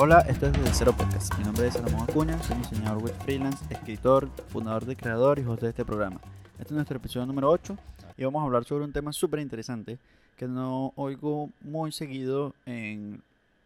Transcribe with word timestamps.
Hola, 0.00 0.20
esto 0.28 0.46
es 0.46 0.52
Desde 0.52 0.70
Cero 0.74 0.94
Podcast. 0.96 1.36
Mi 1.38 1.44
nombre 1.44 1.66
es 1.66 1.74
Salomón 1.74 2.06
Acuña, 2.08 2.40
soy 2.44 2.56
diseñador 2.58 3.02
web 3.02 3.14
freelance, 3.24 3.64
escritor, 3.68 4.28
fundador 4.46 4.84
de 4.84 4.94
Creador 4.94 5.40
y 5.40 5.44
host 5.44 5.60
de 5.60 5.70
este 5.70 5.84
programa. 5.84 6.20
Este 6.52 6.66
es 6.66 6.70
nuestro 6.70 6.98
episodio 6.98 7.26
número 7.26 7.50
8 7.50 7.76
y 8.16 8.22
vamos 8.22 8.40
a 8.40 8.44
hablar 8.44 8.62
sobre 8.62 8.84
un 8.84 8.92
tema 8.92 9.12
súper 9.12 9.40
interesante 9.40 9.98
que 10.36 10.46
no 10.46 10.92
oigo 10.94 11.50
muy 11.62 11.90
seguido 11.90 12.54
en 12.64 13.22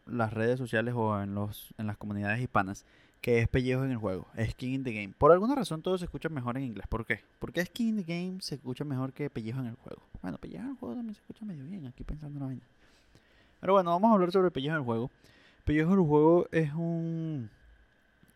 las 0.06 0.32
redes 0.32 0.56
sociales 0.56 0.94
o 0.96 1.20
en, 1.20 1.34
los, 1.34 1.74
en 1.76 1.86
las 1.86 1.98
comunidades 1.98 2.40
hispanas, 2.40 2.86
que 3.20 3.40
es 3.40 3.48
pellejo 3.48 3.84
en 3.84 3.90
el 3.90 3.98
juego, 3.98 4.26
skin 4.42 4.72
in 4.72 4.84
the 4.84 4.92
game. 4.94 5.12
Por 5.18 5.32
alguna 5.32 5.54
razón 5.54 5.82
todo 5.82 5.98
se 5.98 6.06
escucha 6.06 6.30
mejor 6.30 6.56
en 6.56 6.64
inglés. 6.64 6.86
¿Por 6.88 7.04
qué? 7.04 7.20
Porque 7.40 7.62
skin 7.66 7.88
in 7.88 8.02
the 8.02 8.10
game 8.10 8.40
se 8.40 8.54
escucha 8.54 8.84
mejor 8.84 9.12
que 9.12 9.28
pellejo 9.28 9.60
en 9.60 9.66
el 9.66 9.74
juego. 9.74 10.00
Bueno, 10.22 10.38
pellejo 10.38 10.64
en 10.64 10.70
el 10.70 10.76
juego 10.78 10.94
también 10.94 11.14
se 11.14 11.20
escucha 11.20 11.44
medio 11.44 11.62
bien, 11.66 11.86
aquí 11.86 12.04
pensando 12.04 12.38
en 12.38 12.40
la 12.40 12.46
vaina. 12.46 12.62
Pero 13.60 13.74
bueno, 13.74 13.90
vamos 13.90 14.10
a 14.10 14.14
hablar 14.14 14.32
sobre 14.32 14.50
pellejo 14.50 14.76
en 14.76 14.80
el 14.80 14.86
juego. 14.86 15.10
En 15.64 15.78
el 15.78 15.96
juego 16.00 16.48
es 16.50 16.72
un. 16.74 17.48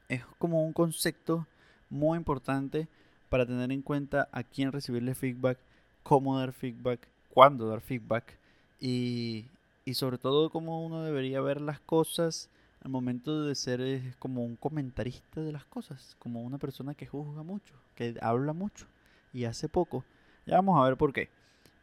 Es 0.09 0.25
como 0.39 0.65
un 0.65 0.73
concepto 0.73 1.47
muy 1.91 2.17
importante 2.17 2.87
para 3.29 3.45
tener 3.45 3.73
en 3.73 3.83
cuenta 3.83 4.29
a 4.31 4.45
quién 4.45 4.71
recibirle 4.71 5.17
feedback, 5.17 5.59
cómo 6.05 6.39
dar 6.39 6.53
feedback, 6.53 7.01
cuándo 7.35 7.69
dar 7.69 7.81
feedback 7.81 8.39
y, 8.81 9.47
y 9.85 9.95
sobre 9.95 10.19
todo 10.19 10.51
cómo 10.51 10.87
uno 10.87 11.03
debería 11.03 11.41
ver 11.41 11.61
las 11.61 11.81
cosas 11.81 12.49
al 12.85 12.93
momento 12.93 13.43
de 13.43 13.57
ser 13.57 14.15
como 14.21 14.45
un 14.45 14.55
comentarista 14.55 15.41
de 15.41 15.51
las 15.51 15.65
cosas, 15.65 16.15
como 16.21 16.43
una 16.43 16.59
persona 16.59 16.95
que 16.95 17.07
juzga 17.07 17.43
mucho, 17.43 17.75
que 17.97 18.17
habla 18.23 18.53
mucho 18.53 18.87
y 19.33 19.45
hace 19.45 19.69
poco. 19.69 20.05
Ya 20.47 20.55
vamos 20.55 20.81
a 20.81 20.85
ver 20.85 20.97
por 20.97 21.13
qué. 21.13 21.29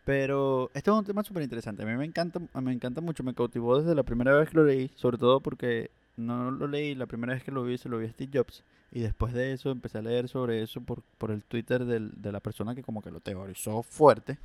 Pero 0.06 0.70
este 0.74 0.90
es 0.92 0.98
un 0.98 1.06
tema 1.06 1.24
súper 1.24 1.44
interesante. 1.44 1.84
A 1.84 1.86
mí 1.86 1.94
me 1.96 2.06
encanta, 2.06 2.40
me 2.62 2.74
encanta 2.74 3.00
mucho, 3.02 3.24
me 3.24 3.34
cautivó 3.34 3.80
desde 3.80 3.96
la 3.96 4.04
primera 4.04 4.36
vez 4.38 4.50
que 4.50 4.58
lo 4.58 4.66
leí, 4.66 4.92
sobre 4.96 5.18
todo 5.18 5.40
porque 5.40 5.92
no 6.18 6.52
lo 6.52 6.68
leí, 6.68 6.94
la 6.96 7.06
primera 7.06 7.34
vez 7.34 7.44
que 7.44 7.52
lo 7.52 7.64
vi 7.64 7.78
se 7.78 7.90
lo 7.90 8.00
vi 8.00 8.08
a 8.08 8.12
Steve 8.12 8.32
Jobs. 8.34 8.64
Y 8.92 9.00
después 9.00 9.34
de 9.34 9.54
eso 9.54 9.72
empecé 9.72 9.98
a 9.98 10.02
leer 10.02 10.28
sobre 10.28 10.62
eso 10.62 10.82
por, 10.82 11.02
por 11.18 11.32
el 11.32 11.44
Twitter 11.44 11.86
del, 11.86 12.12
de 12.22 12.32
la 12.32 12.40
persona 12.42 12.76
que 12.76 12.84
como 12.84 13.02
que 13.02 13.12
lo 13.12 13.22
teorizó 13.22 13.82
fuerte. 13.82 14.38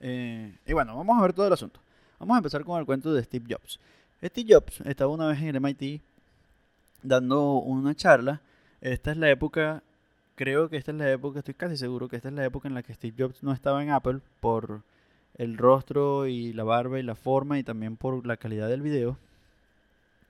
Eh, 0.00 0.56
y 0.64 0.72
bueno, 0.72 0.96
vamos 0.96 1.18
a 1.18 1.22
ver 1.22 1.32
todo 1.32 1.46
el 1.46 1.52
asunto. 1.52 1.80
Vamos 2.18 2.36
a 2.36 2.38
empezar 2.38 2.64
con 2.64 2.78
el 2.78 2.86
cuento 2.86 3.12
de 3.12 3.22
Steve 3.22 3.46
Jobs. 3.48 3.78
Steve 4.22 4.54
Jobs 4.54 4.80
estaba 4.86 5.12
una 5.12 5.26
vez 5.26 5.40
en 5.40 5.54
el 5.54 5.60
MIT 5.60 6.00
dando 7.02 7.58
una 7.58 7.94
charla. 7.94 8.40
Esta 8.80 9.10
es 9.10 9.16
la 9.16 9.30
época 9.30 9.82
creo 10.38 10.68
que 10.68 10.76
esta 10.76 10.92
es 10.92 10.96
la 10.96 11.10
época, 11.10 11.40
estoy 11.40 11.54
casi 11.54 11.76
seguro 11.76 12.08
que 12.08 12.14
esta 12.14 12.28
es 12.28 12.34
la 12.34 12.44
época 12.44 12.68
en 12.68 12.74
la 12.74 12.84
que 12.84 12.94
Steve 12.94 13.12
Jobs 13.18 13.42
no 13.42 13.52
estaba 13.52 13.82
en 13.82 13.90
Apple 13.90 14.20
por 14.38 14.82
el 15.34 15.58
rostro 15.58 16.28
y 16.28 16.52
la 16.52 16.62
barba 16.62 17.00
y 17.00 17.02
la 17.02 17.16
forma 17.16 17.58
y 17.58 17.64
también 17.64 17.96
por 17.96 18.24
la 18.24 18.36
calidad 18.36 18.68
del 18.68 18.80
video. 18.80 19.18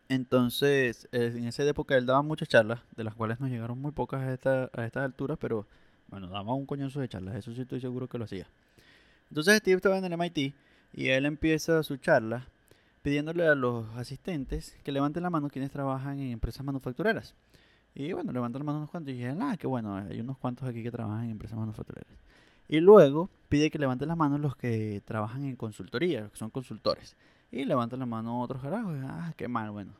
Entonces, 0.08 1.08
en 1.12 1.46
esa 1.46 1.62
época 1.64 1.94
él 1.94 2.06
daba 2.06 2.22
muchas 2.22 2.48
charlas, 2.48 2.80
de 2.96 3.04
las 3.04 3.14
cuales 3.14 3.38
nos 3.38 3.50
llegaron 3.50 3.78
muy 3.82 3.92
pocas 3.92 4.22
a, 4.22 4.32
esta, 4.32 4.70
a 4.72 4.86
estas 4.86 5.04
alturas, 5.04 5.36
pero 5.38 5.66
bueno, 6.08 6.28
daba 6.28 6.54
un 6.54 6.64
coñazo 6.64 7.00
de 7.00 7.08
charlas, 7.10 7.36
eso 7.36 7.52
sí 7.52 7.60
estoy 7.60 7.82
seguro 7.82 8.08
que 8.08 8.16
lo 8.16 8.24
hacía. 8.24 8.46
Entonces 9.28 9.58
Steve 9.58 9.76
estaba 9.76 9.98
en 9.98 10.06
el 10.06 10.14
MIT 10.14 10.54
y 10.94 11.08
él 11.08 11.26
empieza 11.26 11.82
su 11.82 11.98
charla 11.98 12.46
pidiéndole 13.02 13.46
a 13.46 13.54
los 13.54 13.86
asistentes 13.94 14.74
que 14.82 14.90
levanten 14.90 15.22
la 15.22 15.28
mano 15.28 15.50
quienes 15.50 15.70
trabajan 15.70 16.18
en 16.18 16.32
empresas 16.32 16.64
manufactureras. 16.64 17.34
Y 17.94 18.12
bueno, 18.12 18.32
levantan 18.32 18.60
la 18.60 18.64
mano 18.64 18.78
unos 18.78 18.90
cuantos 18.90 19.12
y 19.12 19.16
dije, 19.16 19.34
ah, 19.40 19.56
qué 19.58 19.66
bueno, 19.66 19.96
hay 19.96 20.20
unos 20.20 20.38
cuantos 20.38 20.68
aquí 20.68 20.82
que 20.82 20.90
trabajan 20.90 21.24
en 21.24 21.30
empresas 21.30 21.58
manufactureras. 21.58 22.12
Y 22.68 22.80
luego 22.80 23.30
pide 23.48 23.70
que 23.70 23.78
levanten 23.78 24.08
las 24.08 24.16
manos 24.16 24.40
los 24.40 24.54
que 24.54 25.02
trabajan 25.04 25.44
en 25.44 25.56
consultoría, 25.56 26.28
que 26.28 26.36
son 26.36 26.50
consultores. 26.50 27.16
Y 27.50 27.64
levantan 27.64 27.98
la 28.00 28.06
mano 28.06 28.42
otros 28.42 28.62
carajos. 28.62 28.96
Ah, 29.02 29.32
qué 29.36 29.48
mal, 29.48 29.70
bueno. 29.70 29.92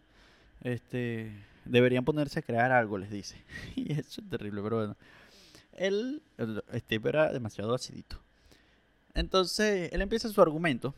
Este, 0.61 1.33
deberían 1.65 2.05
ponerse 2.05 2.41
a 2.41 2.43
crear 2.43 2.73
algo, 2.73 2.99
les 2.99 3.11
dice. 3.11 3.43
y 3.75 3.93
eso 3.93 4.21
es 4.21 4.29
terrible, 4.29 4.61
pero 4.63 4.77
bueno. 4.77 4.97
Él, 5.73 6.23
Steve 6.75 7.09
era 7.09 7.33
demasiado 7.33 7.75
acidito. 7.75 8.21
Entonces, 9.15 9.91
él 9.93 10.03
empieza 10.03 10.29
su 10.29 10.43
argumento 10.43 10.95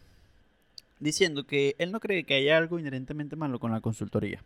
diciendo 0.98 1.44
que 1.44 1.76
él 1.78 1.92
no 1.92 2.00
cree 2.00 2.25
que 2.25 2.34
haya 2.34 2.56
algo 2.56 2.78
inherentemente 2.78 3.36
malo 3.36 3.59
con 3.59 3.70
la 3.70 3.81
consultoría. 3.81 4.42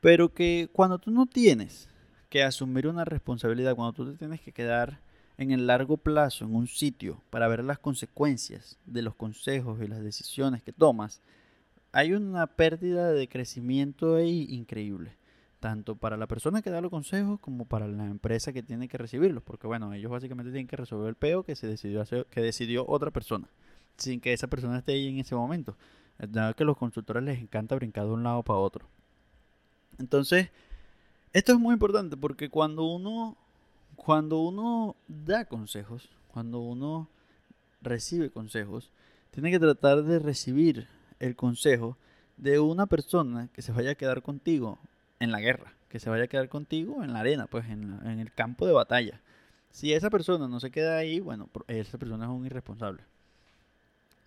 Pero 0.00 0.32
que 0.32 0.68
cuando 0.72 0.98
tú 0.98 1.10
no 1.10 1.26
tienes 1.26 1.88
que 2.28 2.42
asumir 2.42 2.86
una 2.86 3.04
responsabilidad, 3.04 3.74
cuando 3.74 3.92
tú 3.92 4.10
te 4.10 4.18
tienes 4.18 4.40
que 4.40 4.52
quedar 4.52 5.00
en 5.38 5.52
el 5.52 5.66
largo 5.66 5.96
plazo 5.96 6.44
en 6.44 6.54
un 6.54 6.66
sitio 6.66 7.22
para 7.30 7.48
ver 7.48 7.64
las 7.64 7.78
consecuencias 7.78 8.76
de 8.86 9.02
los 9.02 9.14
consejos 9.14 9.80
y 9.80 9.86
las 9.86 10.02
decisiones 10.02 10.62
que 10.62 10.72
tomas, 10.72 11.20
hay 11.92 12.12
una 12.12 12.46
pérdida 12.46 13.12
de 13.12 13.28
crecimiento 13.28 14.16
ahí 14.16 14.46
increíble, 14.50 15.16
tanto 15.60 15.96
para 15.96 16.16
la 16.16 16.26
persona 16.26 16.60
que 16.60 16.70
da 16.70 16.80
los 16.80 16.90
consejos 16.90 17.40
como 17.40 17.64
para 17.64 17.88
la 17.88 18.06
empresa 18.06 18.52
que 18.52 18.62
tiene 18.62 18.88
que 18.88 18.98
recibirlos, 18.98 19.42
porque 19.42 19.66
bueno, 19.66 19.92
ellos 19.94 20.10
básicamente 20.10 20.52
tienen 20.52 20.66
que 20.66 20.76
resolver 20.76 21.08
el 21.08 21.14
peo 21.14 21.44
que 21.44 21.56
se 21.56 21.66
decidió 21.66 22.02
hacer, 22.02 22.26
que 22.26 22.40
decidió 22.40 22.84
otra 22.86 23.10
persona, 23.10 23.48
sin 23.96 24.20
que 24.20 24.32
esa 24.32 24.48
persona 24.48 24.78
esté 24.78 24.92
ahí 24.92 25.08
en 25.08 25.18
ese 25.18 25.34
momento. 25.34 25.76
Dado 26.18 26.54
que 26.54 26.64
a 26.64 26.66
los 26.66 26.76
consultores 26.76 27.22
les 27.22 27.40
encanta 27.40 27.76
brincar 27.76 28.04
de 28.04 28.10
un 28.10 28.24
lado 28.24 28.42
para 28.42 28.58
otro. 28.58 28.86
Entonces, 29.98 30.48
esto 31.32 31.52
es 31.52 31.58
muy 31.58 31.74
importante 31.74 32.16
porque 32.16 32.48
cuando 32.48 32.84
uno, 32.84 33.36
cuando 33.96 34.40
uno 34.40 34.96
da 35.08 35.44
consejos, 35.44 36.08
cuando 36.32 36.60
uno 36.60 37.08
recibe 37.82 38.30
consejos, 38.30 38.90
tiene 39.30 39.50
que 39.50 39.58
tratar 39.58 40.02
de 40.02 40.18
recibir 40.18 40.88
el 41.20 41.36
consejo 41.36 41.96
de 42.36 42.60
una 42.60 42.86
persona 42.86 43.48
que 43.52 43.62
se 43.62 43.72
vaya 43.72 43.92
a 43.92 43.94
quedar 43.96 44.22
contigo 44.22 44.78
en 45.20 45.32
la 45.32 45.40
guerra, 45.40 45.74
que 45.88 45.98
se 45.98 46.10
vaya 46.10 46.24
a 46.24 46.28
quedar 46.28 46.48
contigo 46.48 47.02
en 47.02 47.12
la 47.12 47.20
arena, 47.20 47.46
pues 47.46 47.66
en, 47.66 47.98
en 48.04 48.20
el 48.20 48.32
campo 48.32 48.66
de 48.66 48.72
batalla. 48.72 49.20
Si 49.70 49.92
esa 49.92 50.10
persona 50.10 50.48
no 50.48 50.60
se 50.60 50.70
queda 50.70 50.96
ahí, 50.96 51.20
bueno, 51.20 51.48
esa 51.66 51.98
persona 51.98 52.24
es 52.24 52.30
un 52.30 52.46
irresponsable. 52.46 53.02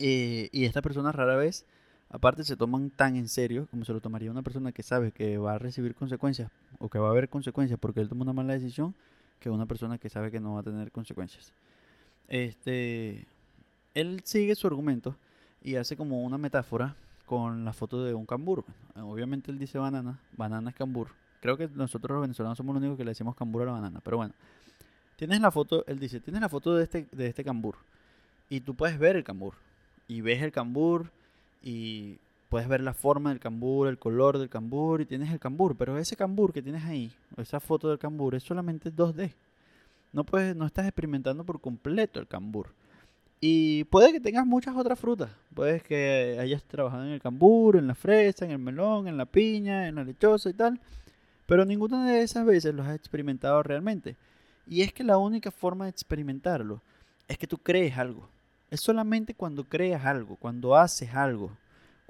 Eh, 0.04 0.50
y 0.52 0.66
esta 0.66 0.82
persona 0.82 1.12
rara 1.12 1.36
vez 1.36 1.66
Aparte 2.12 2.44
se 2.44 2.58
toman 2.58 2.90
tan 2.90 3.16
en 3.16 3.30
serio 3.30 3.68
como 3.72 3.86
se 3.86 3.94
lo 3.94 4.02
tomaría 4.02 4.30
una 4.30 4.42
persona 4.42 4.74
que 4.74 4.84
sabe 4.84 5.14
que 5.14 5.38
va 5.38 5.54
a 5.54 5.60
recibir 5.60 5.96
consecuencias 5.96 6.52
o 6.78 6.90
que 6.90 7.00
va 7.00 7.08
a 7.08 7.12
haber 7.12 7.30
consecuencias 7.30 7.80
porque 7.80 8.02
él 8.02 8.10
toma 8.10 8.24
una 8.24 8.34
mala 8.34 8.54
decisión 8.54 8.94
que 9.40 9.50
una 9.50 9.66
persona 9.66 9.98
que 9.98 10.10
sabe 10.10 10.30
que 10.30 10.42
no 10.42 10.56
va 10.56 10.60
a 10.60 10.64
tener 10.64 10.92
consecuencias. 10.92 11.54
Este, 12.28 13.28
él 13.94 14.22
sigue 14.26 14.56
su 14.56 14.68
argumento 14.68 15.16
y 15.64 15.76
hace 15.76 15.96
como 15.96 16.24
una 16.24 16.38
metáfora 16.38 16.96
con 17.26 17.64
la 17.64 17.72
foto 17.72 18.04
de 18.04 18.14
un 18.14 18.26
cambur. 18.26 18.66
Obviamente 18.96 19.50
él 19.50 19.58
dice 19.58 19.78
banana, 19.78 20.20
banana 20.36 20.72
es 20.72 20.76
cambur. 20.76 21.08
Creo 21.40 21.56
que 21.58 21.70
nosotros 21.70 22.16
los 22.16 22.22
venezolanos 22.22 22.58
somos 22.58 22.76
los 22.76 22.82
únicos 22.82 22.98
que 22.98 23.06
le 23.06 23.12
decimos 23.12 23.36
cambur 23.38 23.62
a 23.62 23.66
la 23.66 23.72
banana, 23.72 24.02
pero 24.04 24.18
bueno. 24.18 24.34
Tienes 25.16 25.40
la 25.40 25.52
foto, 25.52 25.86
él 25.88 25.98
dice, 25.98 26.20
tienes 26.20 26.42
la 26.42 26.50
foto 26.50 26.76
de 26.76 26.84
este, 26.84 27.08
de 27.12 27.28
este 27.28 27.44
cambur 27.44 27.76
y 28.50 28.60
tú 28.60 28.76
puedes 28.76 29.00
ver 29.00 29.16
el 29.16 29.24
cambur 29.24 29.54
y 30.08 30.22
ves 30.22 30.42
el 30.42 30.52
cambur 30.52 31.10
y 31.62 32.18
puedes 32.50 32.68
ver 32.68 32.82
la 32.82 32.94
forma 32.94 33.30
del 33.30 33.40
cambur, 33.40 33.88
el 33.88 33.98
color 33.98 34.38
del 34.38 34.50
cambur 34.50 35.02
y 35.02 35.06
tienes 35.06 35.32
el 35.32 35.40
cambur, 35.40 35.76
pero 35.78 35.98
ese 35.98 36.16
cambur 36.16 36.52
que 36.52 36.62
tienes 36.62 36.84
ahí, 36.84 37.12
esa 37.38 37.60
foto 37.60 37.90
del 37.90 38.00
cambur 38.00 38.36
es 38.36 38.44
solamente 38.44 38.92
2D. 38.92 39.34
No 40.14 40.26
puedes 40.26 40.56
no 40.56 40.66
estás 40.66 40.86
experimentando 40.86 41.46
por 41.46 41.62
completo 41.62 42.20
el 42.20 42.28
cambur. 42.28 42.74
Y 43.40 43.86
puede 43.86 44.12
que 44.12 44.20
tengas 44.20 44.46
muchas 44.46 44.76
otras 44.76 45.00
frutas. 45.00 45.32
Puedes 45.56 45.82
que 45.82 46.38
hayas 46.40 46.64
trabajado 46.64 47.06
en 47.06 47.12
el 47.12 47.22
cambur, 47.22 47.76
en 47.76 47.88
la 47.88 47.96
fresa, 47.96 48.46
en 48.46 48.52
el 48.52 48.60
melón, 48.60 49.08
en 49.08 49.18
la 49.18 49.26
piña, 49.26 49.88
en 49.88 49.96
la 49.96 50.04
lechosa 50.04 50.50
y 50.50 50.54
tal. 50.54 50.80
Pero 51.48 51.66
ninguna 51.66 52.06
de 52.06 52.22
esas 52.22 52.46
veces 52.46 52.76
los 52.76 52.86
has 52.86 52.96
experimentado 52.96 53.64
realmente. 53.64 54.16
Y 54.68 54.84
es 54.84 54.94
que 54.94 55.04
la 55.04 55.18
única 55.18 55.50
forma 55.50 55.86
de 55.86 55.92
experimentarlo 55.92 56.82
es 57.28 57.38
que 57.38 57.48
tú 57.48 57.58
crees 57.58 57.98
algo. 57.98 58.30
Es 58.70 58.82
solamente 58.82 59.34
cuando 59.34 59.64
creas 59.64 60.06
algo, 60.06 60.36
cuando 60.36 60.76
haces 60.76 61.14
algo, 61.16 61.52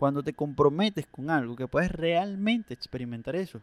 cuando 0.02 0.24
te 0.24 0.34
comprometes 0.34 1.06
con 1.06 1.30
algo 1.30 1.56
que 1.56 1.68
puedes 1.68 1.92
realmente 1.92 2.74
experimentar 2.74 3.36
eso. 3.36 3.62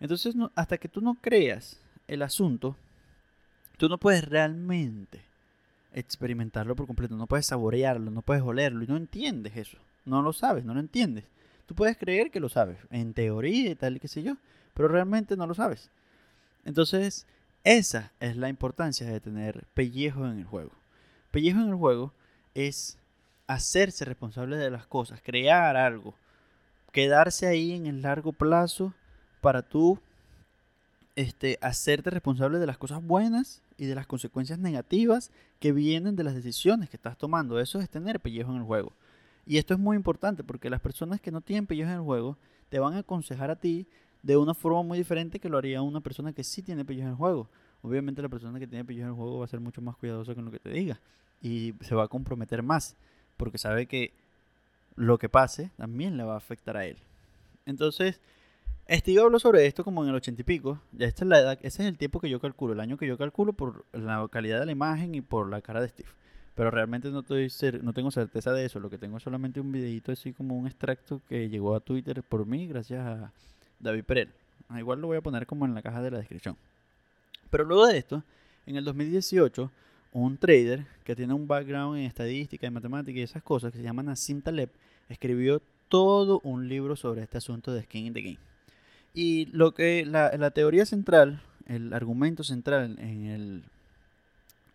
Entonces, 0.00 0.34
hasta 0.54 0.76
que 0.76 0.86
tú 0.86 1.00
no 1.00 1.14
creas 1.14 1.80
el 2.06 2.20
asunto, 2.20 2.76
tú 3.78 3.88
no 3.88 3.96
puedes 3.96 4.22
realmente 4.22 5.22
experimentarlo 5.94 6.76
por 6.76 6.86
completo, 6.86 7.16
no 7.16 7.26
puedes 7.26 7.46
saborearlo, 7.46 8.10
no 8.10 8.20
puedes 8.20 8.42
olerlo 8.42 8.84
y 8.84 8.86
no 8.86 8.98
entiendes 8.98 9.56
eso. 9.56 9.78
No 10.04 10.20
lo 10.20 10.34
sabes, 10.34 10.62
no 10.66 10.74
lo 10.74 10.80
entiendes. 10.80 11.24
Tú 11.64 11.74
puedes 11.74 11.96
creer 11.96 12.30
que 12.30 12.38
lo 12.38 12.50
sabes, 12.50 12.76
en 12.90 13.14
teoría 13.14 13.70
y 13.70 13.74
tal 13.74 13.96
y 13.96 14.00
qué 14.00 14.08
sé 14.08 14.22
yo, 14.22 14.36
pero 14.74 14.88
realmente 14.88 15.38
no 15.38 15.46
lo 15.46 15.54
sabes. 15.54 15.88
Entonces, 16.66 17.26
esa 17.64 18.12
es 18.20 18.36
la 18.36 18.50
importancia 18.50 19.06
de 19.06 19.20
tener 19.20 19.64
pellejo 19.72 20.26
en 20.26 20.38
el 20.38 20.44
juego. 20.44 20.72
Pellejo 21.30 21.60
en 21.62 21.70
el 21.70 21.76
juego 21.76 22.12
es 22.52 22.98
hacerse 23.54 24.04
responsable 24.04 24.56
de 24.56 24.70
las 24.70 24.86
cosas, 24.86 25.20
crear 25.22 25.76
algo, 25.76 26.14
quedarse 26.92 27.46
ahí 27.46 27.72
en 27.72 27.86
el 27.86 28.02
largo 28.02 28.32
plazo 28.32 28.94
para 29.40 29.62
tú 29.62 29.98
este, 31.16 31.58
hacerte 31.60 32.10
responsable 32.10 32.58
de 32.58 32.66
las 32.66 32.78
cosas 32.78 33.04
buenas 33.04 33.62
y 33.76 33.86
de 33.86 33.94
las 33.94 34.06
consecuencias 34.06 34.58
negativas 34.58 35.30
que 35.58 35.72
vienen 35.72 36.16
de 36.16 36.24
las 36.24 36.34
decisiones 36.34 36.88
que 36.88 36.96
estás 36.96 37.18
tomando. 37.18 37.60
Eso 37.60 37.80
es 37.80 37.90
tener 37.90 38.20
pellejo 38.20 38.50
en 38.52 38.58
el 38.58 38.64
juego. 38.64 38.92
Y 39.44 39.58
esto 39.58 39.74
es 39.74 39.80
muy 39.80 39.96
importante 39.96 40.44
porque 40.44 40.70
las 40.70 40.80
personas 40.80 41.20
que 41.20 41.32
no 41.32 41.40
tienen 41.40 41.66
pellejo 41.66 41.90
en 41.90 41.96
el 41.96 42.02
juego 42.02 42.38
te 42.68 42.78
van 42.78 42.94
a 42.94 42.98
aconsejar 42.98 43.50
a 43.50 43.56
ti 43.56 43.86
de 44.22 44.36
una 44.36 44.54
forma 44.54 44.82
muy 44.82 44.98
diferente 44.98 45.40
que 45.40 45.48
lo 45.48 45.58
haría 45.58 45.82
una 45.82 46.00
persona 46.00 46.32
que 46.32 46.44
sí 46.44 46.62
tiene 46.62 46.84
pillos 46.84 47.02
en 47.02 47.10
el 47.10 47.16
juego. 47.16 47.48
Obviamente 47.82 48.22
la 48.22 48.28
persona 48.28 48.58
que 48.60 48.68
tiene 48.68 48.84
pillos 48.84 49.02
en 49.02 49.08
el 49.08 49.14
juego 49.14 49.40
va 49.40 49.44
a 49.44 49.48
ser 49.48 49.60
mucho 49.60 49.82
más 49.82 49.96
cuidadosa 49.96 50.34
con 50.34 50.44
lo 50.44 50.50
que 50.50 50.60
te 50.60 50.70
diga 50.70 51.00
y 51.42 51.74
se 51.80 51.94
va 51.94 52.04
a 52.04 52.08
comprometer 52.08 52.62
más 52.62 52.96
porque 53.42 53.58
sabe 53.58 53.86
que 53.86 54.12
lo 54.94 55.18
que 55.18 55.28
pase 55.28 55.72
también 55.76 56.16
le 56.16 56.22
va 56.22 56.34
a 56.34 56.36
afectar 56.36 56.76
a 56.76 56.86
él. 56.86 56.96
Entonces, 57.66 58.20
Steve 58.88 59.20
habló 59.20 59.40
sobre 59.40 59.66
esto 59.66 59.82
como 59.82 60.04
en 60.04 60.10
el 60.10 60.14
ochenta 60.14 60.42
y 60.42 60.44
pico. 60.44 60.78
Ya 60.92 61.08
esta 61.08 61.24
es 61.24 61.28
la 61.28 61.40
edad, 61.40 61.58
ese 61.60 61.82
es 61.82 61.88
el 61.88 61.98
tiempo 61.98 62.20
que 62.20 62.30
yo 62.30 62.38
calculo, 62.38 62.72
el 62.72 62.78
año 62.78 62.96
que 62.96 63.08
yo 63.08 63.18
calculo 63.18 63.52
por 63.52 63.84
la 63.90 64.28
calidad 64.30 64.60
de 64.60 64.66
la 64.66 64.70
imagen 64.70 65.16
y 65.16 65.22
por 65.22 65.48
la 65.48 65.60
cara 65.60 65.80
de 65.80 65.88
Steve. 65.88 66.08
Pero 66.54 66.70
realmente 66.70 67.10
no, 67.10 67.18
estoy 67.18 67.50
no 67.82 67.92
tengo 67.92 68.12
certeza 68.12 68.52
de 68.52 68.64
eso. 68.64 68.78
Lo 68.78 68.90
que 68.90 68.98
tengo 68.98 69.16
es 69.16 69.24
solamente 69.24 69.58
un 69.58 69.72
videito 69.72 70.12
así 70.12 70.32
como 70.32 70.56
un 70.56 70.68
extracto 70.68 71.20
que 71.28 71.48
llegó 71.48 71.74
a 71.74 71.80
Twitter 71.80 72.22
por 72.22 72.46
mí 72.46 72.68
gracias 72.68 73.04
a 73.04 73.32
David 73.80 74.04
Perel. 74.04 74.28
Ah, 74.68 74.78
igual 74.78 75.00
lo 75.00 75.08
voy 75.08 75.16
a 75.16 75.20
poner 75.20 75.48
como 75.48 75.64
en 75.64 75.74
la 75.74 75.82
caja 75.82 76.00
de 76.00 76.12
la 76.12 76.18
descripción. 76.18 76.56
Pero 77.50 77.64
luego 77.64 77.88
de 77.88 77.98
esto, 77.98 78.22
en 78.66 78.76
el 78.76 78.84
2018, 78.84 79.68
un 80.12 80.36
trader 80.36 80.86
que 81.04 81.16
tiene 81.16 81.32
un 81.34 81.46
background 81.46 81.98
en 81.98 82.04
estadística, 82.04 82.66
en 82.66 82.74
matemática 82.74 83.18
y 83.18 83.22
esas 83.22 83.42
cosas, 83.42 83.72
que 83.72 83.78
se 83.78 83.84
llama 83.84 84.02
Nassim 84.02 84.42
Taleb, 84.42 84.70
escribió 85.08 85.62
todo 85.88 86.40
un 86.44 86.68
libro 86.68 86.96
sobre 86.96 87.22
este 87.22 87.38
asunto 87.38 87.72
de 87.72 87.82
skin 87.82 88.06
in 88.06 88.12
the 88.14 88.22
game. 88.22 88.38
Y 89.14 89.46
lo 89.46 89.74
que 89.74 90.06
la, 90.06 90.30
la 90.36 90.50
teoría 90.50 90.86
central, 90.86 91.42
el 91.66 91.92
argumento 91.92 92.44
central 92.44 92.96
en 92.98 93.26
el, 93.26 93.62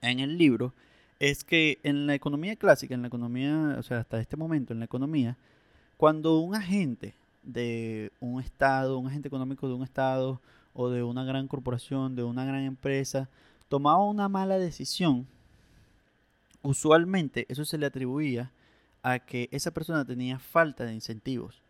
en 0.01 0.19
el 0.19 0.37
libro, 0.37 0.73
es 1.19 1.43
que 1.43 1.79
en 1.83 2.05
la 2.05 2.13
economía 2.13 2.55
clásica, 2.55 2.93
en 2.93 3.01
la 3.01 3.07
economía, 3.07 3.75
o 3.79 3.83
sea, 3.83 3.99
hasta 3.99 4.19
este 4.19 4.37
momento 4.37 4.73
en 4.73 4.79
la 4.79 4.85
economía, 4.85 5.37
cuando 5.97 6.39
un 6.39 6.53
agente 6.53 7.15
de 7.43 8.11
un 8.19 8.41
estado, 8.41 8.99
un 8.99 9.07
agente 9.07 9.27
económico 9.27 9.67
de 9.67 9.73
un 9.73 9.83
estado 9.83 10.39
o 10.73 10.89
de 10.89 11.01
una 11.01 11.23
gran 11.23 11.47
corporación, 11.47 12.15
de 12.15 12.23
una 12.23 12.45
gran 12.45 12.61
empresa, 12.61 13.29
tomaba 13.69 14.03
una 14.03 14.29
mala 14.29 14.57
decisión, 14.57 15.27
usualmente 16.61 17.45
eso 17.49 17.65
se 17.65 17.77
le 17.77 17.85
atribuía 17.85 18.51
a 19.03 19.19
que 19.19 19.49
esa 19.51 19.71
persona 19.71 20.05
tenía 20.05 20.39
falta 20.39 20.85
de 20.85 20.93
incentivos. 20.93 21.61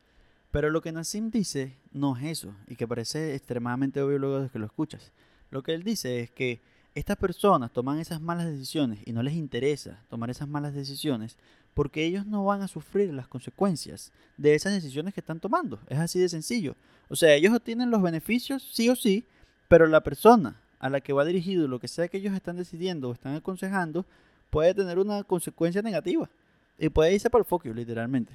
Pero 0.52 0.70
lo 0.70 0.82
que 0.82 0.92
Nassim 0.92 1.30
dice 1.30 1.76
no 1.92 2.18
es 2.18 2.24
eso, 2.24 2.56
y 2.68 2.76
que 2.76 2.88
parece 2.88 3.36
extremadamente 3.36 4.02
obvio 4.02 4.18
luego 4.18 4.42
de 4.42 4.50
que 4.50 4.60
lo 4.60 4.66
escuchas. 4.66 5.12
Lo 5.52 5.64
que 5.64 5.74
él 5.74 5.84
dice 5.84 6.22
es 6.22 6.32
que 6.32 6.62
estas 6.96 7.18
personas 7.18 7.72
toman 7.72 8.00
esas 8.00 8.22
malas 8.22 8.48
decisiones 8.48 9.00
y 9.06 9.14
no 9.14 9.22
les 9.22 9.36
interesa 9.36 10.04
tomar 10.10 10.32
esas 10.32 10.48
malas 10.48 10.74
decisiones 10.74 11.38
porque 11.76 12.04
ellos 12.04 12.26
no 12.26 12.44
van 12.44 12.64
a 12.64 12.68
sufrir 12.68 13.14
las 13.14 13.28
consecuencias 13.28 14.12
de 14.36 14.56
esas 14.56 14.74
decisiones 14.74 15.14
que 15.14 15.20
están 15.20 15.40
tomando. 15.40 15.80
Es 15.90 16.00
así 16.00 16.18
de 16.18 16.28
sencillo. 16.28 16.76
O 17.08 17.16
sea, 17.16 17.36
ellos 17.36 17.54
obtienen 17.54 17.92
los 17.92 18.02
beneficios 18.02 18.68
sí 18.74 18.90
o 18.90 18.96
sí, 18.96 19.26
pero 19.68 19.86
la 19.86 20.02
persona 20.02 20.60
a 20.80 20.90
la 20.90 21.02
que 21.02 21.14
va 21.14 21.26
dirigido 21.26 21.68
lo 21.68 21.80
que 21.80 21.88
sea 21.88 22.08
que 22.08 22.18
ellos 22.18 22.34
están 22.34 22.58
decidiendo 22.58 23.10
o 23.10 23.14
están 23.14 23.36
aconsejando 23.36 24.06
puede 24.50 24.74
tener 24.74 25.00
una 25.00 25.24
consecuencia 25.24 25.82
negativa 25.82 26.30
y 26.78 26.90
puede 26.90 27.14
irse 27.14 27.30
para 27.30 27.42
el 27.42 27.46
foco, 27.46 27.70
literalmente. 27.70 28.34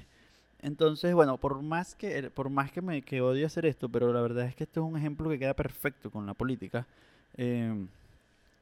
Entonces, 0.61 1.13
bueno, 1.13 1.37
por 1.37 1.61
más 1.61 1.95
que 1.95 2.29
por 2.29 2.49
más 2.49 2.71
que 2.71 2.81
me 2.81 3.01
que 3.01 3.21
odio 3.21 3.45
hacer 3.45 3.65
esto, 3.65 3.89
pero 3.89 4.13
la 4.13 4.21
verdad 4.21 4.45
es 4.45 4.55
que 4.55 4.63
este 4.63 4.79
es 4.79 4.85
un 4.85 4.97
ejemplo 4.97 5.29
que 5.29 5.39
queda 5.39 5.53
perfecto 5.53 6.09
con 6.09 6.25
la 6.25 6.33
política. 6.33 6.87
Eh, 7.35 7.85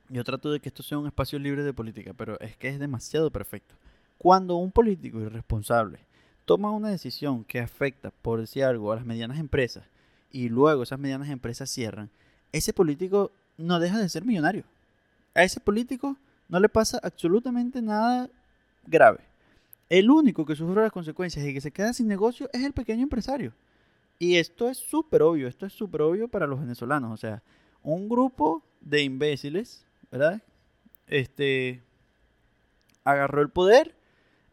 yo 0.09 0.23
trato 0.23 0.51
de 0.51 0.59
que 0.59 0.69
esto 0.69 0.83
sea 0.83 0.97
un 0.97 1.07
espacio 1.07 1.39
libre 1.39 1.63
de 1.63 1.73
política, 1.73 2.13
pero 2.17 2.39
es 2.39 2.57
que 2.57 2.69
es 2.69 2.79
demasiado 2.79 3.31
perfecto. 3.31 3.75
Cuando 4.17 4.55
un 4.55 4.71
político 4.71 5.19
irresponsable 5.19 5.99
toma 6.45 6.71
una 6.71 6.89
decisión 6.89 7.43
que 7.43 7.59
afecta, 7.59 8.11
por 8.21 8.39
decir 8.39 8.63
algo, 8.63 8.91
a 8.91 8.95
las 8.95 9.05
medianas 9.05 9.39
empresas 9.39 9.85
y 10.31 10.49
luego 10.49 10.83
esas 10.83 10.99
medianas 10.99 11.29
empresas 11.29 11.69
cierran, 11.69 12.09
ese 12.51 12.73
político 12.73 13.31
no 13.61 13.79
deja 13.79 13.99
de 13.99 14.09
ser 14.09 14.25
millonario. 14.25 14.63
A 15.33 15.43
ese 15.43 15.59
político 15.59 16.17
no 16.49 16.59
le 16.59 16.69
pasa 16.69 16.99
absolutamente 17.01 17.81
nada 17.81 18.29
grave. 18.85 19.19
El 19.89 20.09
único 20.09 20.45
que 20.45 20.55
sufre 20.55 20.81
las 20.81 20.91
consecuencias 20.91 21.45
y 21.45 21.53
que 21.53 21.61
se 21.61 21.71
queda 21.71 21.93
sin 21.93 22.07
negocio 22.07 22.49
es 22.53 22.63
el 22.63 22.73
pequeño 22.73 23.03
empresario. 23.03 23.53
Y 24.19 24.37
esto 24.37 24.69
es 24.69 24.77
súper 24.77 25.21
obvio, 25.21 25.47
esto 25.47 25.65
es 25.65 25.73
súper 25.73 26.01
obvio 26.01 26.27
para 26.27 26.47
los 26.47 26.59
venezolanos. 26.59 27.11
O 27.11 27.17
sea, 27.17 27.41
un 27.83 28.07
grupo 28.07 28.63
de 28.81 29.03
imbéciles 29.03 29.85
¿verdad? 30.11 30.41
Este, 31.07 31.81
agarró 33.03 33.41
el 33.41 33.49
poder, 33.49 33.95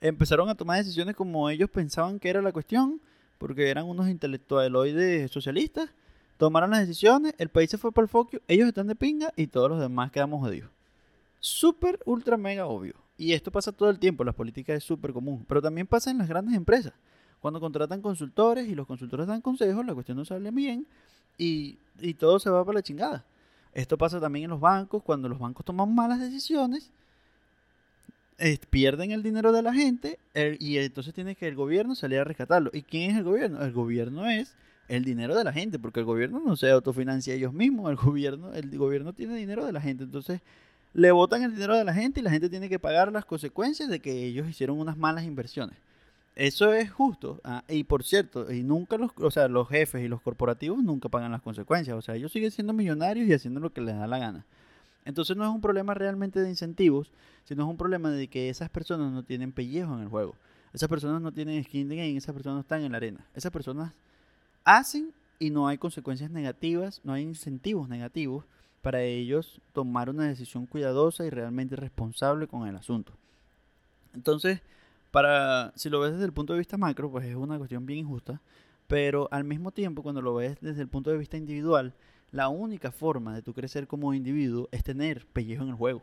empezaron 0.01 0.49
a 0.49 0.55
tomar 0.55 0.79
decisiones 0.79 1.17
como 1.17 1.51
ellos 1.51 1.69
pensaban 1.69 2.21
que 2.21 2.31
era 2.31 2.41
la 2.41 2.53
cuestión, 2.53 3.01
porque 3.39 3.69
eran 3.69 3.87
unos 3.87 4.09
intelectualoides 4.09 5.31
socialistas, 5.31 5.91
tomaron 6.39 6.71
las 6.71 6.81
decisiones, 6.81 7.35
el 7.37 7.51
país 7.51 7.71
se 7.71 7.77
fue 7.79 7.93
para 7.93 8.05
el 8.05 8.09
foco, 8.09 8.39
ellos 8.49 8.69
están 8.69 8.87
de 8.87 8.95
pinga 8.95 9.33
y 9.37 9.49
todos 9.49 9.69
los 9.69 9.81
demás 9.81 10.11
quedamos 10.11 10.41
jodidos. 10.41 10.71
Súper, 11.41 12.01
ultra, 12.07 12.37
mega 12.37 12.67
obvio. 12.67 12.95
Y 13.17 13.33
esto 13.33 13.51
pasa 13.51 13.73
todo 13.73 13.91
el 13.91 13.99
tiempo, 13.99 14.25
las 14.25 14.35
políticas 14.35 14.77
es 14.79 14.85
súper 14.85 15.13
común, 15.13 15.45
pero 15.49 15.61
también 15.61 15.87
pasa 15.87 16.11
en 16.11 16.19
las 16.19 16.29
grandes 16.29 16.55
empresas. 16.55 16.95
Cuando 17.41 17.61
contratan 17.61 18.01
consultores 18.01 18.69
y 18.69 18.75
los 18.75 18.87
consultores 18.87 19.27
dan 19.27 19.41
consejos, 19.41 19.85
la 19.85 19.95
cuestión 19.95 20.17
no 20.17 20.25
sale 20.25 20.51
bien 20.51 20.87
y, 21.37 21.79
y 22.01 22.15
todo 22.15 22.39
se 22.39 22.51
va 22.51 22.65
para 22.65 22.79
la 22.79 22.83
chingada. 22.83 23.25
Esto 23.75 23.99
pasa 23.99 24.21
también 24.21 24.45
en 24.45 24.51
los 24.51 24.61
bancos, 24.61 25.03
cuando 25.03 25.29
los 25.29 25.39
bancos 25.39 25.65
toman 25.65 25.95
malas 25.95 26.21
decisiones, 26.21 26.91
pierden 28.71 29.11
el 29.11 29.23
dinero 29.23 29.53
de 29.53 29.63
la 29.63 29.75
gente 29.75 30.19
y 30.61 30.79
entonces 30.79 31.13
tiene 31.13 31.35
que 31.35 31.49
el 31.49 31.57
gobierno 31.57 31.95
salir 31.95 32.21
a 32.21 32.25
rescatarlo. 32.25 32.71
¿Y 32.73 32.83
quién 32.83 33.11
es 33.11 33.17
el 33.17 33.25
gobierno? 33.25 33.63
El 33.63 33.73
gobierno 33.73 34.29
es 34.29 34.55
el 34.89 35.05
dinero 35.05 35.37
de 35.37 35.45
la 35.45 35.53
gente, 35.53 35.79
porque 35.79 36.01
el 36.01 36.07
gobierno 36.07 36.41
no 36.45 36.57
se 36.57 36.71
autofinancia 36.71 37.35
ellos 37.35 37.53
mismos, 37.53 37.91
el 37.91 37.97
gobierno, 37.97 38.53
el 38.55 38.77
gobierno 38.77 39.13
tiene 39.13 39.37
dinero 39.37 39.65
de 39.65 39.73
la 39.73 39.81
gente, 39.81 40.05
entonces 40.05 40.41
le 40.95 41.13
botan 41.13 41.43
el 41.43 41.53
dinero 41.53 41.77
de 41.77 41.85
la 41.85 41.95
gente 41.95 42.21
y 42.21 42.23
la 42.23 42.31
gente 42.31 42.49
tiene 42.49 42.69
que 42.69 42.79
pagar 42.79 43.13
las 43.13 43.25
consecuencias 43.25 43.89
de 43.89 44.01
que 44.01 44.25
ellos 44.25 44.49
hicieron 44.49 44.79
unas 44.79 44.97
malas 44.97 45.25
inversiones. 45.25 45.77
Eso 46.35 46.73
es 46.73 46.91
justo. 46.91 47.41
Ah, 47.43 47.65
y 47.69 47.83
por 47.83 48.05
cierto, 48.05 48.53
y 48.53 48.63
nunca 48.63 48.97
los, 48.97 49.11
o 49.17 49.31
sea, 49.31 49.49
los 49.49 49.69
jefes 49.69 50.05
y 50.05 50.09
los 50.09 50.21
corporativos 50.23 50.83
nunca 50.83 51.09
pagan 51.09 51.33
las 51.33 51.43
consecuencias. 51.43 51.97
O 51.97 52.01
sea, 52.01 52.15
ellos 52.15 52.31
siguen 52.31 52.53
siendo 52.53 52.73
millonarios 52.73 53.27
y 53.27 53.33
haciendo 53.33 53.59
lo 53.59 53.73
que 53.73 53.81
les 53.81 53.97
da 53.97 54.07
la 54.07 54.19
gana. 54.19 54.47
Entonces 55.05 55.37
no 55.37 55.43
es 55.43 55.51
un 55.51 55.61
problema 55.61 55.95
realmente 55.95 56.41
de 56.41 56.49
incentivos, 56.49 57.11
sino 57.45 57.65
es 57.65 57.69
un 57.69 57.77
problema 57.77 58.11
de 58.11 58.29
que 58.29 58.51
esas 58.51 58.71
personas 58.71 59.11
no 59.13 59.25
tienen 59.25 59.51
pellejo 59.51 59.95
en 59.95 60.03
el 60.03 60.09
juego. 60.09 60.37
Esas 60.73 60.89
personas 60.89 61.21
no 61.21 61.33
tienen 61.33 61.65
skin 61.65 61.89
de 61.89 61.97
game, 61.97 62.17
esas 62.17 62.35
personas 62.35 62.55
no 62.57 62.61
están 62.61 62.83
en 62.83 62.93
la 62.93 62.99
arena. 62.99 63.27
Esas 63.35 63.51
personas 63.51 63.93
hacen 64.69 65.15
y 65.39 65.51
no 65.51 65.67
hay 65.67 65.79
consecuencias 65.79 66.31
negativas, 66.31 67.01
no 67.03 67.15
hay 67.15 67.23
incentivos 67.23 67.89
negativos 67.89 68.45
para 68.83 69.03
ellos 69.03 69.61
tomar 69.73 70.11
una 70.11 70.29
decisión 70.29 70.67
cuidadosa 70.67 71.25
y 71.25 71.31
realmente 71.31 71.75
responsable 71.75 72.47
con 72.47 72.69
el 72.69 72.77
asunto. 72.77 73.13
Entonces, 74.15 74.61
para, 75.11 75.73
si 75.75 75.89
lo 75.89 76.01
ves 76.01 76.13
desde 76.13 76.27
el 76.27 76.33
punto 76.33 76.53
de 76.53 76.59
vista 76.59 76.77
macro, 76.77 77.11
pues 77.11 77.25
es 77.25 77.35
una 77.35 77.57
cuestión 77.57 77.87
bien 77.87 78.01
injusta, 78.01 78.43
pero 78.87 79.29
al 79.31 79.45
mismo 79.45 79.73
tiempo, 79.73 80.03
cuando 80.03 80.21
lo 80.21 80.35
ves 80.35 80.59
desde 80.61 80.83
el 80.83 80.89
punto 80.89 81.11
de 81.11 81.19
vista 81.19 81.39
individual, 81.39 81.95
la 82.31 82.49
única 82.49 82.93
forma 82.93 83.35
de 83.35 83.43
tu 83.43 83.55
crecer 83.55 83.87
como 83.87 84.13
individuo 84.13 84.69
es 84.71 84.85
tener 84.85 85.27
pellejo 85.27 85.63
en 85.63 85.71
el 85.71 85.77
juego. 85.77 86.03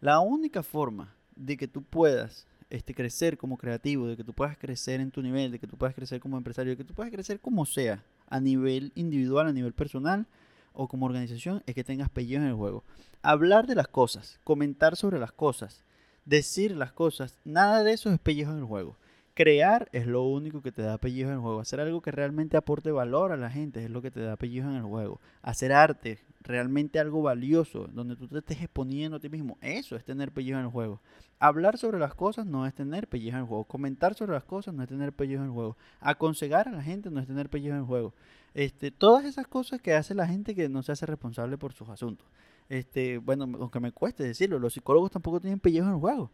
La 0.00 0.18
única 0.18 0.64
forma 0.64 1.14
de 1.36 1.56
que 1.56 1.68
tú 1.68 1.82
puedas 1.82 2.46
este, 2.74 2.94
crecer 2.94 3.38
como 3.38 3.56
creativo, 3.56 4.08
de 4.08 4.16
que 4.16 4.24
tú 4.24 4.32
puedas 4.32 4.58
crecer 4.58 5.00
en 5.00 5.10
tu 5.10 5.22
nivel, 5.22 5.52
de 5.52 5.58
que 5.58 5.66
tú 5.66 5.76
puedas 5.76 5.94
crecer 5.94 6.20
como 6.20 6.36
empresario, 6.36 6.72
de 6.72 6.76
que 6.76 6.84
tú 6.84 6.94
puedas 6.94 7.12
crecer 7.12 7.38
como 7.40 7.66
sea, 7.66 8.02
a 8.28 8.40
nivel 8.40 8.90
individual, 8.94 9.46
a 9.46 9.52
nivel 9.52 9.72
personal 9.72 10.26
o 10.72 10.88
como 10.88 11.06
organización, 11.06 11.62
es 11.66 11.74
que 11.74 11.84
tengas 11.84 12.10
pellejo 12.10 12.42
en 12.42 12.48
el 12.48 12.54
juego. 12.54 12.82
Hablar 13.22 13.66
de 13.66 13.76
las 13.76 13.86
cosas, 13.86 14.40
comentar 14.42 14.96
sobre 14.96 15.20
las 15.20 15.30
cosas, 15.30 15.84
decir 16.24 16.72
las 16.72 16.92
cosas, 16.92 17.38
nada 17.44 17.84
de 17.84 17.92
eso 17.92 18.10
es 18.10 18.18
pellejo 18.18 18.50
en 18.50 18.58
el 18.58 18.64
juego. 18.64 18.96
Crear 19.34 19.88
es 19.90 20.06
lo 20.06 20.22
único 20.22 20.62
que 20.62 20.70
te 20.70 20.82
da 20.82 20.96
pellejo 20.96 21.30
en 21.30 21.36
el 21.36 21.40
juego. 21.40 21.58
Hacer 21.58 21.80
algo 21.80 22.00
que 22.00 22.12
realmente 22.12 22.56
aporte 22.56 22.92
valor 22.92 23.32
a 23.32 23.36
la 23.36 23.50
gente 23.50 23.84
es 23.84 23.90
lo 23.90 24.00
que 24.00 24.12
te 24.12 24.20
da 24.20 24.36
pellejo 24.36 24.68
en 24.70 24.76
el 24.76 24.84
juego. 24.84 25.20
Hacer 25.42 25.72
arte, 25.72 26.20
realmente 26.40 27.00
algo 27.00 27.20
valioso, 27.20 27.88
donde 27.92 28.14
tú 28.14 28.28
te 28.28 28.38
estés 28.38 28.62
exponiendo 28.62 29.16
a 29.16 29.20
ti 29.20 29.28
mismo, 29.28 29.58
eso 29.60 29.96
es 29.96 30.04
tener 30.04 30.30
pellejo 30.30 30.60
en 30.60 30.66
el 30.66 30.70
juego. 30.70 31.00
Hablar 31.40 31.78
sobre 31.78 31.98
las 31.98 32.14
cosas 32.14 32.46
no 32.46 32.64
es 32.64 32.74
tener 32.74 33.08
pellejo 33.08 33.36
en 33.36 33.42
el 33.42 33.48
juego. 33.48 33.64
Comentar 33.64 34.14
sobre 34.14 34.34
las 34.34 34.44
cosas 34.44 34.72
no 34.72 34.84
es 34.84 34.88
tener 34.88 35.12
pellejo 35.12 35.42
en 35.42 35.48
el 35.48 35.52
juego. 35.52 35.76
Aconsejar 35.98 36.68
a 36.68 36.72
la 36.72 36.82
gente 36.82 37.10
no 37.10 37.18
es 37.18 37.26
tener 37.26 37.50
pellejo 37.50 37.74
en 37.74 37.80
el 37.80 37.86
juego. 37.86 38.14
Este, 38.54 38.92
todas 38.92 39.24
esas 39.24 39.48
cosas 39.48 39.82
que 39.82 39.94
hace 39.94 40.14
la 40.14 40.28
gente 40.28 40.54
que 40.54 40.68
no 40.68 40.84
se 40.84 40.92
hace 40.92 41.06
responsable 41.06 41.58
por 41.58 41.72
sus 41.72 41.88
asuntos. 41.88 42.28
Este, 42.68 43.18
bueno, 43.18 43.44
aunque 43.58 43.80
me 43.80 43.90
cueste 43.90 44.22
decirlo, 44.22 44.60
los 44.60 44.74
psicólogos 44.74 45.10
tampoco 45.10 45.40
tienen 45.40 45.58
pellejo 45.58 45.88
en 45.88 45.94
el 45.94 46.00
juego. 46.00 46.30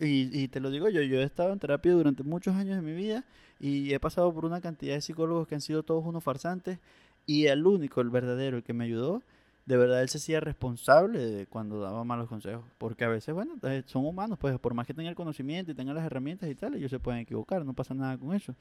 Y, 0.00 0.48
te 0.48 0.60
lo 0.60 0.70
digo 0.70 0.88
yo, 0.88 1.02
yo 1.02 1.20
he 1.20 1.24
estado 1.24 1.52
en 1.52 1.58
terapia 1.58 1.92
durante 1.92 2.22
muchos 2.22 2.54
años 2.54 2.76
de 2.76 2.82
mi 2.82 2.94
vida 2.94 3.24
y 3.58 3.92
he 3.92 4.00
pasado 4.00 4.32
por 4.32 4.44
una 4.44 4.60
cantidad 4.60 4.94
de 4.94 5.00
psicólogos 5.00 5.48
que 5.48 5.54
han 5.54 5.60
sido 5.60 5.82
todos 5.82 6.04
unos 6.04 6.22
farsantes 6.22 6.78
y 7.26 7.46
el 7.46 7.66
único, 7.66 8.00
el 8.00 8.10
verdadero, 8.10 8.58
el 8.58 8.62
que 8.62 8.72
me 8.72 8.84
ayudó, 8.84 9.22
de 9.66 9.76
verdad 9.76 10.02
él 10.02 10.08
se 10.08 10.18
hacía 10.18 10.40
responsable 10.40 11.18
de 11.18 11.46
cuando 11.46 11.80
daba 11.80 12.04
malos 12.04 12.28
consejos, 12.28 12.64
porque 12.78 13.04
a 13.04 13.08
veces, 13.08 13.34
bueno, 13.34 13.54
eh, 13.62 13.82
son 13.86 14.04
humanos, 14.04 14.38
pues 14.38 14.58
por 14.58 14.74
más 14.74 14.86
que 14.86 14.92
tengan 14.92 15.10
el 15.10 15.16
conocimiento 15.16 15.72
y 15.72 15.74
tengan 15.74 15.94
las 15.94 16.04
herramientas 16.04 16.50
y 16.50 16.54
tal, 16.54 16.74
ellos 16.74 16.90
se 16.90 16.98
pueden 16.98 17.20
equivocar, 17.20 17.64
no 17.64 17.72
pasa 17.72 17.94
nada 17.94 18.18
con 18.18 18.34
eso. 18.34 18.54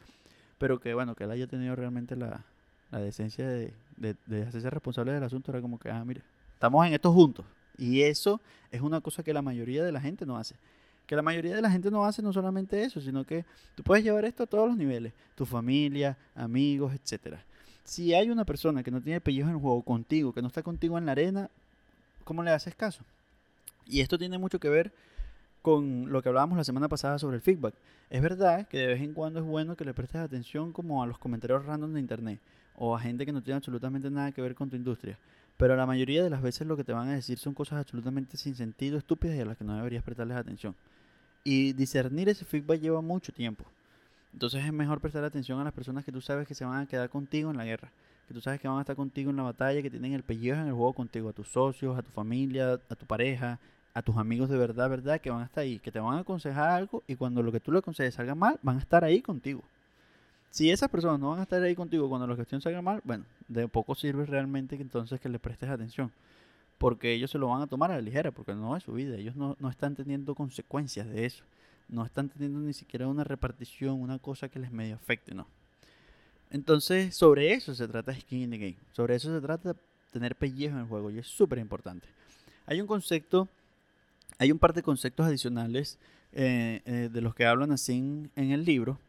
pero 0.58 0.80
que 0.80 0.94
bueno, 0.94 1.16
que 1.16 1.26
él 1.26 1.32
haya 1.32 1.48
tenido 1.48 1.76
realmente 1.76 2.16
la, 2.16 2.46
la 2.92 3.00
decencia 3.00 3.48
de, 3.48 3.74
de, 3.98 4.16
de 4.28 4.44
hacerse 4.44 4.70
responsable 4.70 5.12
del 5.12 5.24
asunto, 5.24 5.52
era 5.52 5.62
como 5.62 5.78
que, 5.78 5.90
ah, 5.90 6.06
mira, 6.06 6.22
estamos 6.54 6.88
en 6.88 6.94
esto 6.94 7.12
juntos. 7.12 7.46
Y 7.78 8.04
eso 8.04 8.40
es 8.72 8.82
una 8.82 9.02
cosa 9.02 9.24
que 9.24 9.34
la 9.34 9.42
mayoría 9.42 9.84
de 9.84 9.92
la 9.92 10.00
gente 10.00 10.26
no 10.26 10.38
hace. 10.38 10.56
Que 11.14 11.18
la 11.18 11.22
mayoría 11.22 11.56
de 11.56 11.62
la 11.62 11.70
gente 11.70 11.92
no 11.92 12.06
hace 12.06 12.24
no 12.24 12.34
solamente 12.34 12.82
eso, 12.82 13.00
sino 13.00 13.24
que 13.24 13.46
tú 13.76 13.84
puedes 13.84 14.04
llevar 14.04 14.26
esto 14.26 14.42
a 14.42 14.48
todos 14.48 14.68
los 14.68 14.76
niveles, 14.76 15.14
tu 15.36 15.46
familia, 15.46 16.18
amigos, 16.34 16.92
etcétera. 16.92 17.46
Si 17.84 18.16
hay 18.16 18.32
una 18.32 18.46
persona 18.46 18.82
que 18.82 18.90
no 18.90 19.00
tiene 19.00 19.22
pellejo 19.22 19.48
en 19.48 19.54
el 19.54 19.62
juego 19.62 19.84
contigo, 19.84 20.34
que 20.34 20.42
no 20.42 20.48
está 20.48 20.64
contigo 20.64 20.98
en 20.98 21.06
la 21.06 21.12
arena, 21.12 21.52
¿cómo 22.24 22.42
le 22.42 22.50
haces 22.50 22.74
caso? 22.74 23.04
Y 23.86 24.02
esto 24.02 24.18
tiene 24.18 24.40
mucho 24.40 24.60
que 24.60 24.70
ver 24.70 24.92
con 25.62 26.12
lo 26.12 26.24
que 26.24 26.30
hablábamos 26.30 26.58
la 26.58 26.64
semana 26.64 26.90
pasada 26.90 27.20
sobre 27.20 27.36
el 27.36 27.44
feedback. 27.44 27.76
Es 28.10 28.24
verdad 28.24 28.68
que 28.68 28.80
de 28.80 28.88
vez 28.88 29.02
en 29.04 29.14
cuando 29.14 29.40
es 29.40 29.46
bueno 29.46 29.76
que 29.76 29.86
le 29.86 29.94
prestes 29.94 30.20
atención 30.20 30.74
como 30.74 31.04
a 31.04 31.06
los 31.06 31.20
comentarios 31.20 31.64
random 31.64 31.94
de 31.94 32.00
internet 32.00 32.40
o 32.76 32.96
a 32.96 33.00
gente 33.00 33.24
que 33.24 33.34
no 33.34 33.44
tiene 33.44 33.58
absolutamente 33.58 34.10
nada 34.10 34.32
que 34.32 34.42
ver 34.42 34.56
con 34.56 34.72
tu 34.72 34.78
industria. 34.78 35.20
Pero 35.58 35.76
la 35.76 35.86
mayoría 35.86 36.24
de 36.24 36.32
las 36.32 36.42
veces 36.42 36.66
lo 36.66 36.76
que 36.76 36.84
te 36.84 36.92
van 36.92 37.10
a 37.10 37.14
decir 37.14 37.38
son 37.38 37.54
cosas 37.54 37.78
absolutamente 37.78 38.36
sin 38.36 38.56
sentido, 38.56 38.98
estúpidas 38.98 39.38
y 39.38 39.42
a 39.42 39.46
las 39.46 39.58
que 39.58 39.64
no 39.64 39.76
deberías 39.76 40.04
prestarles 40.04 40.38
atención. 40.38 40.76
Y 41.44 41.74
discernir 41.74 42.30
ese 42.30 42.46
feedback 42.46 42.80
lleva 42.80 43.02
mucho 43.02 43.32
tiempo. 43.34 43.66
Entonces 44.34 44.66
es 44.66 44.74
mejor 44.74 45.00
prestar 45.00 45.24
atención 45.24 45.60
a 45.60 45.64
las 45.64 45.74
personas 45.74 46.04
que 46.04 46.12
tú 46.12 46.22
sabes 46.22 46.48
que 46.48 46.56
se 46.56 46.66
van 46.66 46.82
a 46.82 46.86
quedar 46.88 47.10
contigo 47.10 47.52
en 47.52 47.58
la 47.58 47.66
guerra, 47.66 47.92
que 48.28 48.34
tú 48.34 48.42
sabes 48.42 48.60
que 48.60 48.68
van 48.68 48.78
a 48.78 48.82
estar 48.82 48.96
contigo 48.96 49.30
en 49.30 49.36
la 49.36 49.44
batalla, 49.44 49.82
que 49.82 49.92
tienen 49.92 50.14
el 50.14 50.24
pellejo 50.24 50.60
en 50.60 50.68
el 50.68 50.74
juego 50.74 50.94
contigo, 50.94 51.30
a 51.30 51.34
tus 51.34 51.50
socios, 51.50 51.98
a 51.98 52.02
tu 52.02 52.10
familia, 52.12 52.80
a 52.90 52.96
tu 52.96 53.06
pareja, 53.06 53.60
a 53.94 54.02
tus 54.02 54.18
amigos 54.18 54.50
de 54.50 54.58
verdad, 54.58 54.90
verdad, 54.90 55.22
que 55.22 55.30
van 55.30 55.42
a 55.42 55.46
estar 55.46 55.62
ahí, 55.62 55.80
que 55.80 55.92
te 55.92 56.00
van 56.00 56.16
a 56.16 56.20
aconsejar 56.22 56.70
algo 56.70 57.04
y 57.08 57.16
cuando 57.16 57.44
lo 57.44 57.52
que 57.52 57.60
tú 57.60 57.72
le 57.72 57.80
aconsejes 57.80 58.16
salga 58.16 58.34
mal, 58.34 58.60
van 58.64 58.78
a 58.78 58.80
estar 58.80 59.04
ahí 59.04 59.22
contigo. 59.22 59.64
Si 60.50 60.72
esas 60.72 60.90
personas 60.90 61.20
no 61.20 61.30
van 61.30 61.40
a 61.40 61.44
estar 61.44 61.62
ahí 61.62 61.76
contigo 61.76 62.10
cuando 62.10 62.28
la 62.28 62.36
gestión 62.36 62.62
salga 62.62 62.82
mal, 62.82 63.02
bueno, 63.04 63.26
de 63.48 63.68
poco 63.68 63.96
sirve 63.96 64.26
realmente 64.26 64.78
que 64.78 64.84
entonces 64.84 65.20
que 65.20 65.30
le 65.30 65.40
prestes 65.40 65.70
atención. 65.70 66.12
Porque 66.84 67.14
ellos 67.14 67.32
se 67.32 67.38
lo 67.38 67.48
van 67.48 67.62
a 67.62 67.68
tomar 67.68 67.92
a 67.92 67.96
la 67.96 68.02
ligera, 68.02 68.32
porque 68.32 68.54
no 68.54 68.76
es 68.76 68.84
su 68.84 68.92
vida. 68.92 69.16
Ellos 69.16 69.38
no, 69.38 69.56
no 69.58 69.70
están 69.70 69.96
teniendo 69.96 70.36
consecuencias 70.36 71.08
de 71.08 71.26
eso. 71.26 71.46
No 71.88 72.04
están 72.04 72.28
teniendo 72.28 72.60
ni 72.60 72.74
siquiera 72.74 73.08
una 73.08 73.24
repartición, 73.24 74.02
una 74.02 74.20
cosa 74.20 74.50
que 74.50 74.60
les 74.60 74.70
medio 74.70 74.96
afecte, 74.96 75.34
no. 75.34 75.48
Entonces, 76.52 77.16
sobre 77.16 77.54
eso 77.54 77.74
se 77.74 77.88
trata 77.88 78.14
Skin 78.14 78.42
in 78.42 78.50
the 78.50 78.58
Game. 78.58 78.76
Sobre 78.92 79.16
eso 79.16 79.34
se 79.34 79.40
trata 79.40 79.78
tener 80.12 80.36
pellejo 80.36 80.76
en 80.76 80.82
el 80.82 80.88
juego 80.88 81.10
y 81.10 81.20
es 81.20 81.28
súper 81.28 81.60
importante. 81.60 82.06
Hay 82.66 82.82
un 82.82 82.88
concepto, 82.88 83.48
hay 84.38 84.52
un 84.52 84.60
par 84.60 84.74
de 84.74 84.84
conceptos 84.84 85.26
adicionales 85.26 85.98
eh, 86.34 86.82
eh, 86.84 87.10
de 87.10 87.22
los 87.22 87.34
que 87.34 87.46
hablan 87.46 87.72
así 87.72 87.94
en, 88.36 88.52
el 88.52 88.66
libro. 88.66 89.00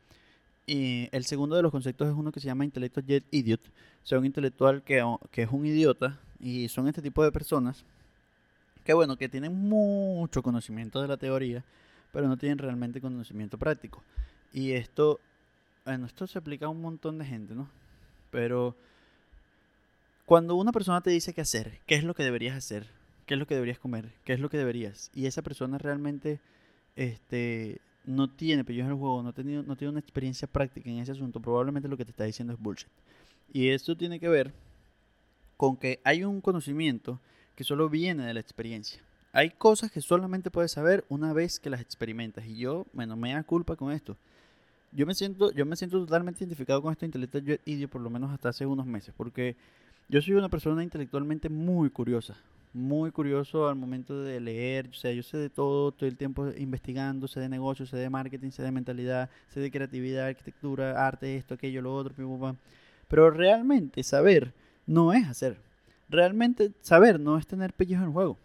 Y 0.64 1.08
el 1.10 1.24
segundo 1.24 1.56
de 1.56 1.62
los 1.62 1.72
conceptos 1.72 2.06
es 2.06 2.14
uno 2.14 2.30
que 2.30 2.38
se 2.38 2.46
llama 2.46 2.64
intelecto 2.64 3.00
jet 3.00 3.24
idiot. 3.32 3.66
O 3.66 4.06
sea, 4.06 4.20
un 4.20 4.26
intelectual 4.26 4.84
que, 4.84 5.04
que 5.32 5.42
es 5.42 5.50
un 5.50 5.66
idiota 5.66 6.20
y 6.40 6.68
son 6.68 6.88
este 6.88 7.02
tipo 7.02 7.22
de 7.24 7.32
personas 7.32 7.84
que, 8.84 8.92
bueno, 8.92 9.16
que 9.16 9.28
tienen 9.28 9.54
mucho 9.54 10.42
conocimiento 10.42 11.00
de 11.00 11.08
la 11.08 11.16
teoría, 11.16 11.64
pero 12.12 12.28
no 12.28 12.36
tienen 12.36 12.58
realmente 12.58 13.00
conocimiento 13.00 13.58
práctico. 13.58 14.02
Y 14.52 14.72
esto, 14.72 15.20
bueno, 15.84 16.06
esto 16.06 16.26
se 16.26 16.38
aplica 16.38 16.66
a 16.66 16.68
un 16.68 16.80
montón 16.80 17.18
de 17.18 17.24
gente, 17.24 17.54
¿no? 17.54 17.68
Pero 18.30 18.76
cuando 20.26 20.54
una 20.54 20.72
persona 20.72 21.00
te 21.00 21.10
dice 21.10 21.32
qué 21.32 21.40
hacer, 21.40 21.80
qué 21.86 21.96
es 21.96 22.04
lo 22.04 22.14
que 22.14 22.22
deberías 22.22 22.56
hacer, 22.56 22.86
qué 23.26 23.34
es 23.34 23.40
lo 23.40 23.46
que 23.46 23.54
deberías 23.54 23.78
comer, 23.78 24.12
qué 24.24 24.34
es 24.34 24.40
lo 24.40 24.50
que 24.50 24.58
deberías, 24.58 25.10
y 25.14 25.26
esa 25.26 25.42
persona 25.42 25.78
realmente 25.78 26.40
este, 26.96 27.80
no 28.04 28.28
tiene 28.28 28.64
yo 28.64 28.84
en 28.84 28.90
el 28.90 28.94
juego, 28.94 29.22
no, 29.22 29.32
tenido, 29.32 29.62
no 29.62 29.76
tiene 29.76 29.92
una 29.92 30.00
experiencia 30.00 30.48
práctica 30.48 30.90
en 30.90 30.98
ese 30.98 31.12
asunto, 31.12 31.40
probablemente 31.40 31.88
lo 31.88 31.96
que 31.96 32.04
te 32.04 32.10
está 32.10 32.24
diciendo 32.24 32.52
es 32.52 32.60
bullshit. 32.60 32.88
Y 33.52 33.68
esto 33.68 33.96
tiene 33.96 34.20
que 34.20 34.28
ver 34.28 34.52
con 35.64 35.78
que 35.78 35.98
hay 36.04 36.24
un 36.24 36.42
conocimiento 36.42 37.18
que 37.54 37.64
solo 37.64 37.88
viene 37.88 38.26
de 38.26 38.34
la 38.34 38.40
experiencia. 38.40 39.00
Hay 39.32 39.48
cosas 39.48 39.90
que 39.90 40.02
solamente 40.02 40.50
puedes 40.50 40.72
saber 40.72 41.06
una 41.08 41.32
vez 41.32 41.58
que 41.58 41.70
las 41.70 41.80
experimentas. 41.80 42.44
Y 42.44 42.56
yo, 42.56 42.86
bueno, 42.92 43.16
me 43.16 43.32
da 43.32 43.42
culpa 43.44 43.74
con 43.74 43.90
esto. 43.90 44.14
Yo 44.92 45.06
me 45.06 45.14
siento, 45.14 45.52
yo 45.52 45.64
me 45.64 45.76
siento 45.76 45.98
totalmente 46.04 46.44
identificado 46.44 46.82
con 46.82 46.92
este 46.92 47.06
intelectual 47.06 47.58
idiot 47.64 47.90
por 47.90 48.02
lo 48.02 48.10
menos 48.10 48.30
hasta 48.30 48.50
hace 48.50 48.66
unos 48.66 48.84
meses. 48.84 49.14
Porque 49.16 49.56
yo 50.10 50.20
soy 50.20 50.34
una 50.34 50.50
persona 50.50 50.82
intelectualmente 50.82 51.48
muy 51.48 51.88
curiosa 51.88 52.36
muy 52.74 53.12
curioso 53.12 53.68
al 53.68 53.76
momento 53.76 54.20
de 54.24 54.40
leer, 54.40 54.88
o 54.88 54.94
sea, 54.94 55.12
yo 55.12 55.22
sé 55.22 55.36
de 55.38 55.48
todo, 55.48 55.92
todo 55.92 56.08
el 56.08 56.16
tiempo 56.16 56.48
investigando, 56.58 57.28
sé 57.28 57.38
de 57.38 57.48
negocios, 57.48 57.88
sé 57.88 57.96
de 57.96 58.10
marketing, 58.10 58.50
sé 58.50 58.64
de 58.64 58.72
mentalidad, 58.72 59.30
sé 59.50 59.60
de 59.60 59.70
creatividad, 59.70 60.26
arquitectura, 60.26 61.06
arte, 61.06 61.36
esto, 61.36 61.54
aquello, 61.54 61.82
lo 61.82 61.94
otro, 61.94 62.12
pero 63.06 63.30
realmente 63.30 64.02
saber 64.02 64.52
no 64.86 65.12
es 65.12 65.26
hacer. 65.26 65.58
Realmente 66.08 66.72
saber 66.80 67.18
no 67.18 67.38
es 67.38 67.46
tener 67.46 67.72
pellejo 67.72 68.04
en 68.04 68.12
juego. 68.12 68.38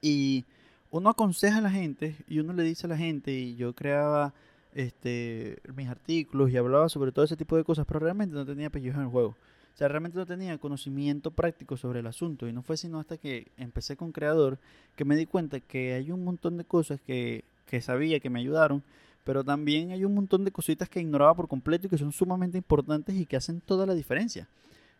Y 0.00 0.44
uno 0.90 1.10
aconseja 1.10 1.58
a 1.58 1.62
la 1.62 1.70
gente 1.70 2.16
y 2.28 2.38
uno 2.38 2.52
le 2.52 2.62
dice 2.62 2.86
a 2.86 2.90
la 2.90 2.96
gente, 2.96 3.32
y 3.32 3.56
yo 3.56 3.72
creaba 3.74 4.32
este, 4.74 5.58
mis 5.74 5.88
artículos 5.88 6.50
y 6.50 6.56
hablaba 6.56 6.88
sobre 6.88 7.12
todo 7.12 7.24
ese 7.24 7.36
tipo 7.36 7.56
de 7.56 7.64
cosas, 7.64 7.86
pero 7.86 8.00
realmente 8.00 8.34
no 8.34 8.44
tenía 8.44 8.70
pellejo 8.70 9.00
en 9.00 9.10
juego. 9.10 9.36
O 9.74 9.76
sea, 9.76 9.88
realmente 9.88 10.18
no 10.18 10.26
tenía 10.26 10.56
conocimiento 10.58 11.32
práctico 11.32 11.76
sobre 11.76 11.98
el 11.98 12.06
asunto 12.06 12.46
y 12.46 12.52
no 12.52 12.62
fue 12.62 12.76
sino 12.76 13.00
hasta 13.00 13.16
que 13.16 13.48
empecé 13.56 13.96
con 13.96 14.12
Creador 14.12 14.58
que 14.94 15.04
me 15.04 15.16
di 15.16 15.26
cuenta 15.26 15.58
que 15.58 15.94
hay 15.94 16.12
un 16.12 16.22
montón 16.22 16.56
de 16.56 16.64
cosas 16.64 17.00
que, 17.00 17.42
que 17.66 17.80
sabía 17.80 18.20
que 18.20 18.30
me 18.30 18.38
ayudaron, 18.38 18.84
pero 19.24 19.42
también 19.42 19.90
hay 19.90 20.04
un 20.04 20.14
montón 20.14 20.44
de 20.44 20.52
cositas 20.52 20.88
que 20.88 21.00
ignoraba 21.00 21.34
por 21.34 21.48
completo 21.48 21.88
y 21.88 21.90
que 21.90 21.98
son 21.98 22.12
sumamente 22.12 22.56
importantes 22.56 23.16
y 23.16 23.26
que 23.26 23.36
hacen 23.36 23.60
toda 23.60 23.84
la 23.84 23.94
diferencia. 23.94 24.46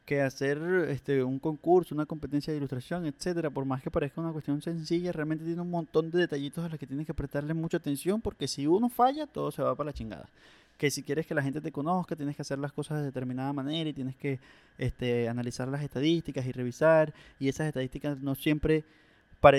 Que 0.04 0.20
hacer 0.20 0.58
este, 0.88 1.25
un 1.25 1.38
concurso, 1.38 1.94
una 1.94 2.04
competencia 2.04 2.52
de 2.52 2.58
ilustración, 2.58 3.06
etcétera, 3.06 3.50
por 3.50 3.64
más 3.64 3.82
que 3.82 3.90
parezca 3.90 4.20
una 4.20 4.32
cuestión 4.32 4.61
sencilla, 4.61 5.12
realmente 5.12 5.44
tiene 5.44 5.62
un 5.62 5.70
montón 5.70 6.11
de 6.11 6.18
detallitos 6.18 6.64
a 6.64 6.68
los 6.68 6.78
que 6.78 6.87
tienes 6.87 7.06
que 7.06 7.14
prestarle 7.14 7.54
mucha 7.54 7.78
atención 7.78 8.20
porque 8.20 8.46
si 8.46 8.66
uno 8.66 8.90
falla, 8.90 9.26
todo 9.26 9.50
se 9.50 9.62
va 9.62 9.75
para 9.75 9.88
la 9.88 9.94
chingada 9.94 10.28
que 10.76 10.90
si 10.90 11.02
quieres 11.02 11.26
que 11.26 11.34
la 11.34 11.42
gente 11.42 11.61
te 11.61 11.70
conozca, 11.70 12.16
tienes 12.16 12.37
que 12.37 12.42
hacer 12.42 12.58
las 12.58 12.73
cosas 12.73 12.99
de 12.99 13.04
determinada 13.04 13.52
manera 13.52 13.88
y 13.88 13.92
tienes 13.92 14.16
que 14.16 14.40
este, 14.76 15.28
analizar 15.28 15.68
las 15.68 15.82
estadísticas 15.82 16.46
y 16.46 16.52
revisar. 16.52 17.14
Y 17.38 17.49
esas 17.49 17.68
estadísticas 17.68 18.20
no 18.20 18.34
siempre 18.34 18.84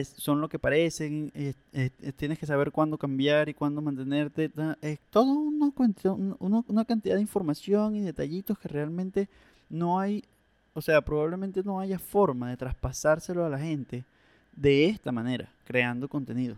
son 0.04 0.42
lo 0.42 0.50
que 0.50 0.60
parecen. 0.60 1.32
tienes 2.18 2.40
que 2.40 2.46
saber 2.46 2.72
cuándo 2.72 2.98
cambiar 2.98 3.50
y 3.50 3.54
cuándo 3.54 3.82
mantenerte. 3.82 4.52
Es 4.82 5.00
todo 5.10 5.32
una, 5.32 5.72
una 6.68 6.86
cantidad 6.86 7.16
de 7.16 7.22
información 7.22 7.96
y 7.96 8.02
detallitos 8.02 8.58
que 8.58 8.68
realmente 8.68 9.30
no 9.70 10.00
hay, 10.00 10.24
o 10.76 10.82
sea, 10.82 11.02
probablemente 11.02 11.64
no 11.64 11.80
haya 11.80 11.98
forma 11.98 12.50
de 12.50 12.58
traspasárselo 12.58 13.46
a 13.46 13.50
la 13.50 13.58
gente 13.58 14.04
de 14.52 14.88
esta 14.88 15.10
manera, 15.14 15.50
creando 15.64 16.10
contenido. 16.10 16.58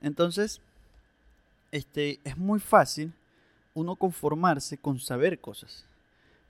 Entonces, 0.00 0.62
este, 1.70 2.20
es 2.24 2.38
muy 2.38 2.58
fácil 2.58 3.12
uno 3.74 3.96
conformarse 3.96 4.78
con 4.78 4.98
saber 4.98 5.40
cosas. 5.40 5.84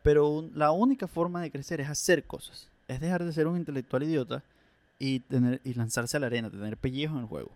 Pero 0.05 0.49
la 0.55 0.71
única 0.71 1.09
forma 1.09 1.43
de 1.43 1.51
crecer 1.51 1.81
es 1.81 1.89
hacer 1.89 2.25
cosas. 2.25 2.69
Es 2.87 3.01
dejar 3.01 3.25
de 3.25 3.33
ser 3.33 3.49
un 3.49 3.57
intelectual 3.57 4.05
idiota 4.05 4.45
y, 4.97 5.19
tener, 5.19 5.61
y 5.65 5.75
lanzarse 5.75 6.17
a 6.17 6.21
la 6.21 6.27
arena, 6.27 6.49
tener 6.49 6.77
pellejo 6.77 7.17
en 7.17 7.23
el 7.23 7.27
juego. 7.27 7.51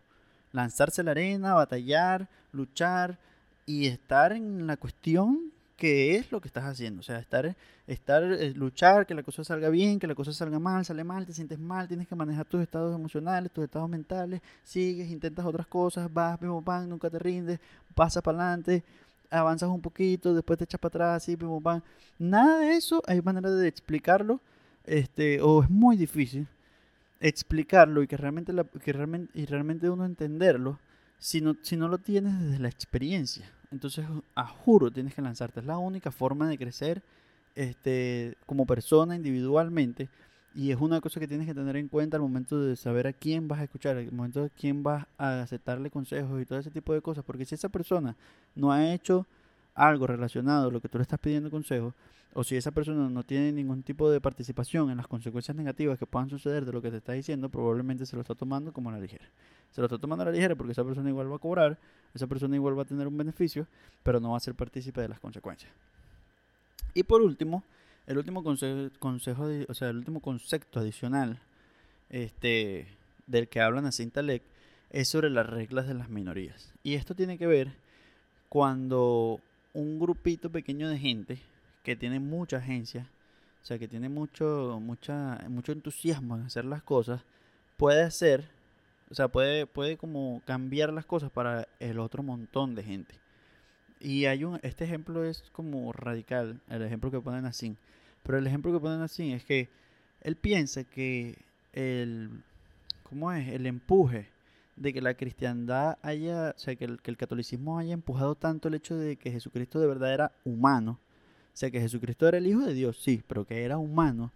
Lanzarse 0.50 1.02
a 1.02 1.04
la 1.04 1.12
arena, 1.12 1.54
batallar, 1.54 2.28
luchar 2.50 3.18
y 3.66 3.86
estar 3.86 4.32
en 4.32 4.66
la 4.66 4.76
cuestión 4.76 5.52
que 5.78 6.16
es 6.16 6.30
lo 6.32 6.40
que 6.40 6.48
estás 6.48 6.64
haciendo. 6.64 7.00
O 7.00 7.02
sea, 7.02 7.18
estar, 7.20 7.56
estar, 7.86 8.22
eh, 8.24 8.52
luchar, 8.54 9.06
que 9.06 9.14
la 9.14 9.22
cosa 9.22 9.44
salga 9.44 9.70
bien, 9.70 10.00
que 10.00 10.08
la 10.08 10.14
cosa 10.14 10.32
salga 10.32 10.58
mal, 10.58 10.84
sale 10.84 11.04
mal, 11.04 11.24
te 11.24 11.32
sientes 11.32 11.58
mal, 11.58 11.86
tienes 11.88 12.08
que 12.08 12.16
manejar 12.16 12.44
tus 12.46 12.60
estados 12.60 12.94
emocionales, 12.94 13.52
tus 13.52 13.64
estados 13.64 13.88
mentales, 13.88 14.42
sigues, 14.64 15.08
intentas 15.10 15.46
otras 15.46 15.68
cosas, 15.68 16.12
vas, 16.12 16.36
pim, 16.38 16.62
pam, 16.62 16.88
nunca 16.88 17.08
te 17.08 17.18
rindes, 17.18 17.60
pasas 17.94 18.22
para 18.22 18.38
adelante 18.38 18.84
avanzas 19.30 19.68
un 19.68 19.82
poquito, 19.82 20.32
después 20.34 20.58
te 20.58 20.64
echas 20.64 20.80
para 20.80 20.88
atrás, 20.88 21.22
así, 21.22 21.36
pim, 21.36 21.62
pam. 21.62 21.80
Nada 22.18 22.58
de 22.58 22.72
eso 22.76 23.00
hay 23.06 23.22
manera 23.22 23.50
de 23.50 23.68
explicarlo, 23.68 24.40
este, 24.84 25.40
o 25.40 25.62
es 25.62 25.70
muy 25.70 25.96
difícil 25.96 26.48
explicarlo 27.20 28.02
y 28.02 28.08
que 28.08 28.16
realmente, 28.16 28.52
que 28.82 28.92
realmente, 28.92 29.30
y 29.38 29.46
realmente 29.46 29.90
uno 29.90 30.04
entenderlo 30.04 30.78
si 31.18 31.40
no, 31.40 31.56
si 31.62 31.76
no 31.76 31.88
lo 31.88 31.98
tienes 31.98 32.38
desde 32.40 32.58
la 32.58 32.68
experiencia. 32.68 33.50
Entonces, 33.70 34.06
a 34.34 34.46
juro, 34.46 34.90
tienes 34.90 35.14
que 35.14 35.22
lanzarte. 35.22 35.60
Es 35.60 35.66
la 35.66 35.78
única 35.78 36.10
forma 36.10 36.48
de 36.48 36.58
crecer 36.58 37.02
este, 37.54 38.36
como 38.46 38.66
persona 38.66 39.16
individualmente 39.16 40.08
y 40.54 40.72
es 40.72 40.80
una 40.80 41.00
cosa 41.00 41.20
que 41.20 41.28
tienes 41.28 41.46
que 41.46 41.54
tener 41.54 41.76
en 41.76 41.88
cuenta 41.88 42.16
al 42.16 42.22
momento 42.22 42.60
de 42.60 42.74
saber 42.74 43.06
a 43.06 43.12
quién 43.12 43.46
vas 43.46 43.60
a 43.60 43.64
escuchar, 43.64 43.96
al 43.96 44.10
momento 44.10 44.42
de 44.42 44.50
quién 44.50 44.82
vas 44.82 45.06
a 45.16 45.42
aceptarle 45.42 45.90
consejos 45.90 46.40
y 46.40 46.46
todo 46.46 46.58
ese 46.58 46.70
tipo 46.70 46.94
de 46.94 47.02
cosas. 47.02 47.24
Porque 47.24 47.44
si 47.44 47.54
esa 47.54 47.68
persona 47.68 48.16
no 48.54 48.72
ha 48.72 48.92
hecho 48.92 49.26
algo 49.78 50.06
relacionado 50.06 50.68
a 50.68 50.72
lo 50.72 50.80
que 50.80 50.88
tú 50.88 50.98
le 50.98 51.02
estás 51.02 51.20
pidiendo 51.20 51.50
consejo, 51.50 51.94
o 52.34 52.44
si 52.44 52.56
esa 52.56 52.72
persona 52.72 53.08
no 53.08 53.22
tiene 53.22 53.52
ningún 53.52 53.82
tipo 53.82 54.10
de 54.10 54.20
participación 54.20 54.90
en 54.90 54.96
las 54.96 55.06
consecuencias 55.06 55.56
negativas 55.56 55.98
que 55.98 56.06
puedan 56.06 56.28
suceder 56.28 56.64
de 56.66 56.72
lo 56.72 56.82
que 56.82 56.90
te 56.90 56.98
está 56.98 57.12
diciendo, 57.12 57.48
probablemente 57.48 58.04
se 58.04 58.16
lo 58.16 58.22
está 58.22 58.34
tomando 58.34 58.72
como 58.72 58.90
a 58.90 58.92
la 58.92 59.00
ligera. 59.00 59.24
Se 59.70 59.80
lo 59.80 59.86
está 59.86 59.98
tomando 59.98 60.22
a 60.22 60.26
la 60.26 60.32
ligera 60.32 60.54
porque 60.54 60.72
esa 60.72 60.84
persona 60.84 61.08
igual 61.08 61.30
va 61.30 61.36
a 61.36 61.40
cobrar, 61.40 61.78
esa 62.14 62.26
persona 62.26 62.54
igual 62.56 62.78
va 62.78 62.82
a 62.82 62.86
tener 62.86 63.06
un 63.06 63.16
beneficio, 63.16 63.66
pero 64.02 64.20
no 64.20 64.32
va 64.32 64.36
a 64.36 64.40
ser 64.40 64.54
partícipe 64.54 65.00
de 65.00 65.08
las 65.08 65.20
consecuencias. 65.20 65.72
Y 66.94 67.04
por 67.04 67.22
último, 67.22 67.62
el 68.06 68.18
último 68.18 68.42
consejo, 68.42 68.90
consejo 68.98 69.48
o 69.68 69.74
sea, 69.74 69.90
el 69.90 69.96
último 69.96 70.20
concepto 70.20 70.80
adicional 70.80 71.40
este, 72.10 72.88
del 73.26 73.48
que 73.48 73.60
hablan 73.60 73.86
a 73.86 73.90
Talek 73.90 74.42
es 74.90 75.08
sobre 75.08 75.30
las 75.30 75.46
reglas 75.46 75.86
de 75.86 75.94
las 75.94 76.08
minorías. 76.08 76.72
Y 76.82 76.94
esto 76.94 77.14
tiene 77.14 77.38
que 77.38 77.46
ver 77.46 77.72
cuando 78.48 79.40
un 79.78 79.98
grupito 80.00 80.50
pequeño 80.50 80.88
de 80.88 80.98
gente 80.98 81.38
que 81.84 81.94
tiene 81.94 82.18
mucha 82.18 82.56
agencia, 82.56 83.08
o 83.62 83.64
sea, 83.64 83.78
que 83.78 83.86
tiene 83.86 84.08
mucho, 84.08 84.80
mucha, 84.82 85.38
mucho 85.48 85.70
entusiasmo 85.72 86.36
en 86.36 86.42
hacer 86.42 86.64
las 86.64 86.82
cosas, 86.82 87.22
puede 87.76 88.02
hacer, 88.02 88.48
o 89.08 89.14
sea, 89.14 89.28
puede, 89.28 89.66
puede 89.66 89.96
como 89.96 90.42
cambiar 90.44 90.92
las 90.92 91.06
cosas 91.06 91.30
para 91.30 91.68
el 91.78 92.00
otro 92.00 92.24
montón 92.24 92.74
de 92.74 92.82
gente. 92.82 93.14
Y 94.00 94.26
hay 94.26 94.42
un, 94.42 94.58
este 94.62 94.84
ejemplo 94.84 95.24
es 95.24 95.44
como 95.52 95.92
radical, 95.92 96.60
el 96.68 96.82
ejemplo 96.82 97.10
que 97.10 97.20
ponen 97.20 97.46
así. 97.46 97.76
Pero 98.24 98.38
el 98.38 98.46
ejemplo 98.46 98.72
que 98.72 98.80
ponen 98.80 99.00
así 99.00 99.32
es 99.32 99.44
que 99.44 99.68
él 100.22 100.34
piensa 100.34 100.82
que 100.82 101.38
el, 101.72 102.42
¿cómo 103.04 103.32
es? 103.32 103.48
El 103.48 103.66
empuje 103.66 104.28
de 104.78 104.92
que 104.92 105.02
la 105.02 105.14
cristiandad 105.14 105.98
haya, 106.02 106.54
o 106.56 106.58
sea, 106.58 106.76
que 106.76 106.84
el, 106.84 107.16
catolicismo 107.16 107.78
haya 107.78 107.94
empujado 107.94 108.36
tanto 108.36 108.68
el 108.68 108.74
hecho 108.74 108.96
de 108.96 109.16
que 109.16 109.30
Jesucristo 109.30 109.80
de 109.80 109.88
verdad 109.88 110.14
era 110.14 110.32
humano, 110.44 111.00
o 111.52 111.56
sea, 111.56 111.70
que 111.70 111.80
Jesucristo 111.80 112.28
era 112.28 112.38
el 112.38 112.46
Hijo 112.46 112.60
de 112.60 112.74
Dios, 112.74 113.02
sí, 113.02 113.22
pero 113.26 113.44
que 113.44 113.64
era 113.64 113.78
humano, 113.78 114.32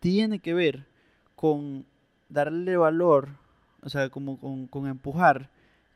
tiene 0.00 0.40
que 0.40 0.52
ver 0.52 0.86
con 1.34 1.86
darle 2.28 2.76
valor, 2.76 3.30
o 3.82 3.88
sea, 3.88 4.10
como 4.10 4.38
con, 4.38 4.66
con 4.66 4.86
empujar 4.86 5.50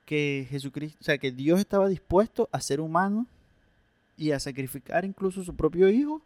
que 0.06 0.46
Jesucristo, 0.48 0.98
o 1.00 1.04
sea, 1.04 1.18
que 1.18 1.30
Dios 1.30 1.60
estaba 1.60 1.88
dispuesto 1.88 2.48
a 2.50 2.60
ser 2.62 2.80
humano 2.80 3.26
y 4.16 4.30
a 4.30 4.40
sacrificar 4.40 5.04
incluso 5.04 5.44
su 5.44 5.54
propio 5.54 5.90
hijo 5.90 6.22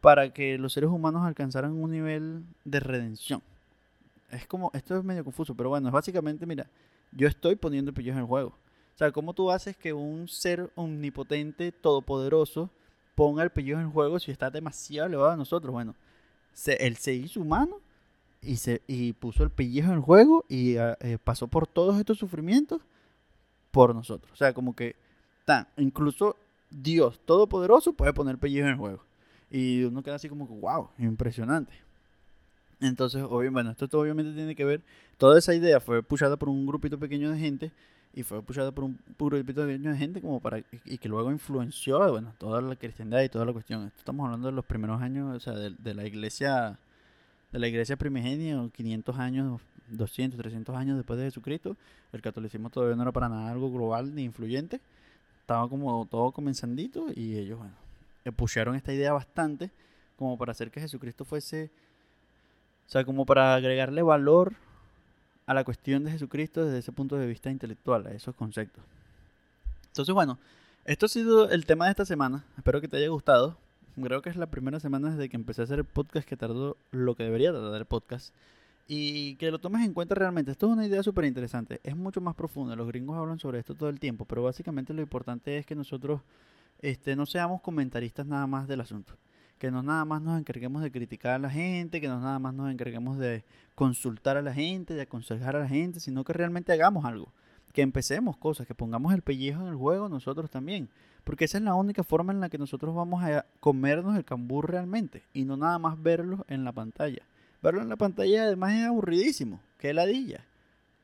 para 0.00 0.32
que 0.34 0.58
los 0.58 0.72
seres 0.72 0.90
humanos 0.90 1.24
alcanzaran 1.24 1.72
un 1.72 1.92
nivel 1.92 2.44
de 2.64 2.80
redención. 2.80 3.40
Es 4.30 4.46
como, 4.46 4.70
esto 4.74 4.96
es 4.96 5.04
medio 5.04 5.24
confuso, 5.24 5.54
pero 5.54 5.68
bueno, 5.70 5.88
es 5.88 5.92
básicamente, 5.92 6.46
mira, 6.46 6.68
yo 7.12 7.28
estoy 7.28 7.56
poniendo 7.56 7.92
pillos 7.92 8.14
en 8.14 8.20
el 8.20 8.26
juego. 8.26 8.50
O 8.94 8.96
sea, 8.96 9.10
¿cómo 9.12 9.34
tú 9.34 9.50
haces 9.50 9.76
que 9.76 9.92
un 9.92 10.28
ser 10.28 10.70
omnipotente, 10.76 11.72
todopoderoso, 11.72 12.70
ponga 13.14 13.42
el 13.42 13.50
pellejo 13.50 13.80
en 13.80 13.90
juego 13.90 14.18
si 14.18 14.30
está 14.30 14.50
demasiado 14.50 15.08
elevado 15.08 15.30
a 15.32 15.36
nosotros? 15.36 15.72
Bueno, 15.72 15.94
él 16.66 16.96
se 16.96 17.14
hizo 17.14 17.40
humano 17.40 17.80
y, 18.40 18.56
se, 18.56 18.82
y 18.86 19.12
puso 19.12 19.42
el 19.42 19.50
pellejo 19.50 19.88
en 19.88 19.94
el 19.94 20.00
juego 20.00 20.44
y 20.48 20.76
ah, 20.76 20.96
eh, 21.00 21.18
pasó 21.22 21.48
por 21.48 21.66
todos 21.66 21.98
estos 21.98 22.18
sufrimientos 22.18 22.82
por 23.70 23.94
nosotros. 23.94 24.32
O 24.32 24.36
sea, 24.36 24.52
como 24.52 24.76
que 24.76 24.94
tan, 25.44 25.66
incluso 25.76 26.36
Dios 26.70 27.20
Todopoderoso 27.24 27.92
puede 27.92 28.12
poner 28.12 28.38
pellejo 28.38 28.66
en 28.66 28.72
el 28.72 28.78
juego. 28.78 29.04
Y 29.50 29.84
uno 29.84 30.02
queda 30.02 30.16
así 30.16 30.28
como 30.28 30.46
que, 30.46 30.54
wow, 30.54 30.90
impresionante. 30.98 31.72
Entonces, 32.84 33.22
bueno, 33.22 33.70
esto 33.70 33.88
obviamente 33.98 34.32
tiene 34.34 34.54
que 34.54 34.64
ver, 34.64 34.82
toda 35.16 35.38
esa 35.38 35.54
idea 35.54 35.80
fue 35.80 36.02
pushada 36.02 36.36
por 36.36 36.50
un 36.50 36.66
grupito 36.66 36.98
pequeño 36.98 37.30
de 37.30 37.38
gente 37.38 37.72
y 38.12 38.22
fue 38.22 38.42
pushada 38.42 38.72
por 38.72 38.84
un 38.84 38.98
grupito 39.18 39.62
pequeño 39.62 39.90
de 39.90 39.96
gente 39.96 40.20
como 40.20 40.38
para 40.38 40.62
y 40.84 40.98
que 40.98 41.08
luego 41.08 41.30
influenció, 41.30 41.98
bueno, 42.10 42.34
toda 42.38 42.60
la 42.60 42.76
cristiandad 42.76 43.22
y 43.22 43.30
toda 43.30 43.46
la 43.46 43.54
cuestión. 43.54 43.90
estamos 43.96 44.26
hablando 44.26 44.48
de 44.48 44.52
los 44.52 44.66
primeros 44.66 45.00
años, 45.00 45.34
o 45.34 45.40
sea, 45.40 45.54
de, 45.54 45.94
la 45.94 46.04
iglesia 46.04 46.78
de 47.52 47.58
la 47.58 47.68
iglesia 47.68 47.96
primigenia, 47.96 48.68
500 48.74 49.18
años, 49.18 49.60
200, 49.88 50.38
300 50.38 50.76
años 50.76 50.96
después 50.98 51.18
de 51.18 51.24
Jesucristo, 51.24 51.76
el 52.12 52.20
catolicismo 52.20 52.68
todavía 52.68 52.96
no 52.96 53.02
era 53.02 53.12
para 53.12 53.30
nada 53.30 53.50
algo 53.50 53.72
global 53.72 54.14
ni 54.14 54.24
influyente, 54.24 54.80
estaba 55.40 55.68
como 55.70 56.06
todo 56.10 56.32
comenzandito 56.32 57.06
y 57.14 57.38
ellos, 57.38 57.58
bueno, 57.58 57.74
pusieron 58.36 58.74
esta 58.74 58.92
idea 58.92 59.12
bastante 59.14 59.70
como 60.16 60.36
para 60.36 60.52
hacer 60.52 60.70
que 60.70 60.80
Jesucristo 60.80 61.24
fuese, 61.24 61.70
o 62.86 62.90
sea, 62.90 63.04
como 63.04 63.26
para 63.26 63.54
agregarle 63.54 64.02
valor 64.02 64.54
a 65.46 65.54
la 65.54 65.64
cuestión 65.64 66.04
de 66.04 66.12
Jesucristo 66.12 66.64
desde 66.64 66.78
ese 66.78 66.92
punto 66.92 67.16
de 67.16 67.26
vista 67.26 67.50
intelectual, 67.50 68.06
a 68.06 68.12
esos 68.12 68.34
conceptos. 68.34 68.82
Entonces, 69.88 70.14
bueno, 70.14 70.38
esto 70.84 71.06
ha 71.06 71.08
sido 71.08 71.50
el 71.50 71.66
tema 71.66 71.86
de 71.86 71.92
esta 71.92 72.04
semana. 72.04 72.44
Espero 72.56 72.80
que 72.80 72.88
te 72.88 72.96
haya 72.96 73.08
gustado 73.08 73.56
creo 74.02 74.22
que 74.22 74.30
es 74.30 74.36
la 74.36 74.50
primera 74.50 74.80
semana 74.80 75.10
desde 75.10 75.28
que 75.28 75.36
empecé 75.36 75.62
a 75.62 75.64
hacer 75.64 75.78
el 75.78 75.84
podcast 75.84 76.28
que 76.28 76.36
tardó 76.36 76.76
lo 76.90 77.14
que 77.14 77.24
debería 77.24 77.52
tardar 77.52 77.80
el 77.80 77.86
podcast. 77.86 78.34
Y 78.86 79.36
que 79.36 79.50
lo 79.50 79.58
tomes 79.58 79.84
en 79.84 79.94
cuenta 79.94 80.14
realmente. 80.14 80.50
Esto 80.50 80.66
es 80.66 80.72
una 80.72 80.86
idea 80.86 81.02
súper 81.02 81.24
interesante. 81.24 81.80
Es 81.84 81.96
mucho 81.96 82.20
más 82.20 82.34
profunda. 82.34 82.76
Los 82.76 82.86
gringos 82.88 83.16
hablan 83.16 83.38
sobre 83.38 83.58
esto 83.58 83.74
todo 83.74 83.88
el 83.88 83.98
tiempo. 83.98 84.26
Pero 84.26 84.42
básicamente 84.42 84.92
lo 84.92 85.00
importante 85.00 85.56
es 85.56 85.64
que 85.64 85.74
nosotros 85.74 86.20
este, 86.80 87.16
no 87.16 87.24
seamos 87.24 87.62
comentaristas 87.62 88.26
nada 88.26 88.46
más 88.46 88.68
del 88.68 88.82
asunto. 88.82 89.14
Que 89.64 89.70
no 89.70 89.82
nada 89.82 90.04
más 90.04 90.20
nos 90.20 90.38
encarguemos 90.38 90.82
de 90.82 90.92
criticar 90.92 91.36
a 91.36 91.38
la 91.38 91.48
gente. 91.48 91.98
Que 91.98 92.06
no 92.06 92.20
nada 92.20 92.38
más 92.38 92.52
nos 92.52 92.70
encarguemos 92.70 93.16
de 93.16 93.44
consultar 93.74 94.36
a 94.36 94.42
la 94.42 94.52
gente, 94.52 94.92
de 94.92 95.00
aconsejar 95.00 95.56
a 95.56 95.60
la 95.60 95.68
gente. 95.68 96.00
Sino 96.00 96.22
que 96.22 96.34
realmente 96.34 96.70
hagamos 96.70 97.06
algo. 97.06 97.32
Que 97.72 97.80
empecemos 97.80 98.36
cosas. 98.36 98.66
Que 98.66 98.74
pongamos 98.74 99.14
el 99.14 99.22
pellejo 99.22 99.62
en 99.62 99.68
el 99.68 99.76
juego 99.76 100.10
nosotros 100.10 100.50
también. 100.50 100.90
Porque 101.24 101.46
esa 101.46 101.56
es 101.56 101.64
la 101.64 101.74
única 101.74 102.04
forma 102.04 102.30
en 102.30 102.40
la 102.40 102.50
que 102.50 102.58
nosotros 102.58 102.94
vamos 102.94 103.24
a 103.24 103.46
comernos 103.60 104.18
el 104.18 104.26
cambur 104.26 104.70
realmente. 104.70 105.22
Y 105.32 105.46
no 105.46 105.56
nada 105.56 105.78
más 105.78 106.02
verlo 106.02 106.44
en 106.46 106.62
la 106.64 106.72
pantalla. 106.72 107.22
Verlo 107.62 107.80
en 107.80 107.88
la 107.88 107.96
pantalla 107.96 108.42
además 108.42 108.74
es 108.74 108.84
aburridísimo. 108.84 109.62
Qué 109.78 109.94
ladilla. 109.94 110.44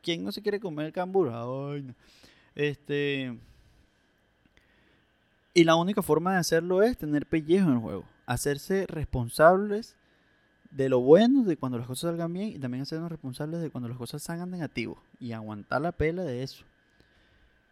¿Quién 0.03 0.23
no 0.23 0.33
se 0.33 0.43
quiere 0.43 0.61
comer 0.61 0.85
el 0.85 0.93
cambur? 0.93 1.31
Ay, 1.33 1.81
no. 1.81 1.95
Este. 2.55 3.39
Y 5.55 5.65
la 5.65 5.77
única 5.77 6.03
forma 6.03 6.35
de 6.35 6.41
hacerlo 6.41 6.83
es 6.83 6.99
tener 6.99 7.25
pellejo 7.25 7.67
en 7.67 7.73
el 7.77 7.81
juego. 7.81 8.05
Hacerse 8.31 8.87
responsables 8.87 9.97
de 10.71 10.89
lo 10.89 11.01
bueno, 11.01 11.43
de 11.43 11.57
cuando 11.57 11.79
las 11.79 11.89
cosas 11.89 12.11
salgan 12.11 12.33
bien, 12.33 12.51
y 12.51 12.61
también 12.61 12.83
hacernos 12.83 13.11
responsables 13.11 13.61
de 13.61 13.71
cuando 13.71 13.89
las 13.89 13.99
cosas 13.99 14.23
salgan 14.23 14.53
negativas. 14.53 14.99
Y 15.19 15.33
aguantar 15.33 15.81
la 15.81 15.91
pela 15.91 16.23
de 16.23 16.45
eso. 16.45 16.65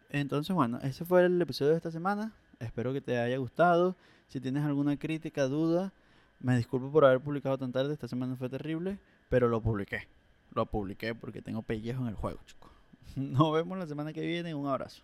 Entonces, 0.09 0.53
bueno, 0.53 0.79
ese 0.81 1.05
fue 1.05 1.23
el 1.23 1.41
episodio 1.41 1.71
de 1.71 1.77
esta 1.77 1.91
semana. 1.91 2.33
Espero 2.59 2.91
que 2.91 2.99
te 2.99 3.17
haya 3.17 3.37
gustado. 3.37 3.95
Si 4.27 4.41
tienes 4.41 4.65
alguna 4.65 4.97
crítica, 4.97 5.43
duda, 5.47 5.93
me 6.41 6.57
disculpo 6.57 6.91
por 6.91 7.05
haber 7.05 7.21
publicado 7.21 7.57
tan 7.57 7.71
tarde. 7.71 7.93
Esta 7.93 8.09
semana 8.09 8.35
fue 8.35 8.49
terrible, 8.49 8.99
pero 9.29 9.47
lo 9.47 9.61
publiqué. 9.61 10.09
Lo 10.53 10.65
publiqué 10.65 11.15
porque 11.15 11.41
tengo 11.41 11.61
pellejo 11.61 12.01
en 12.01 12.09
el 12.09 12.15
juego, 12.15 12.41
chicos. 12.45 12.69
Nos 13.15 13.53
vemos 13.53 13.77
la 13.77 13.87
semana 13.87 14.11
que 14.11 14.27
viene. 14.27 14.53
Un 14.53 14.67
abrazo. 14.67 15.03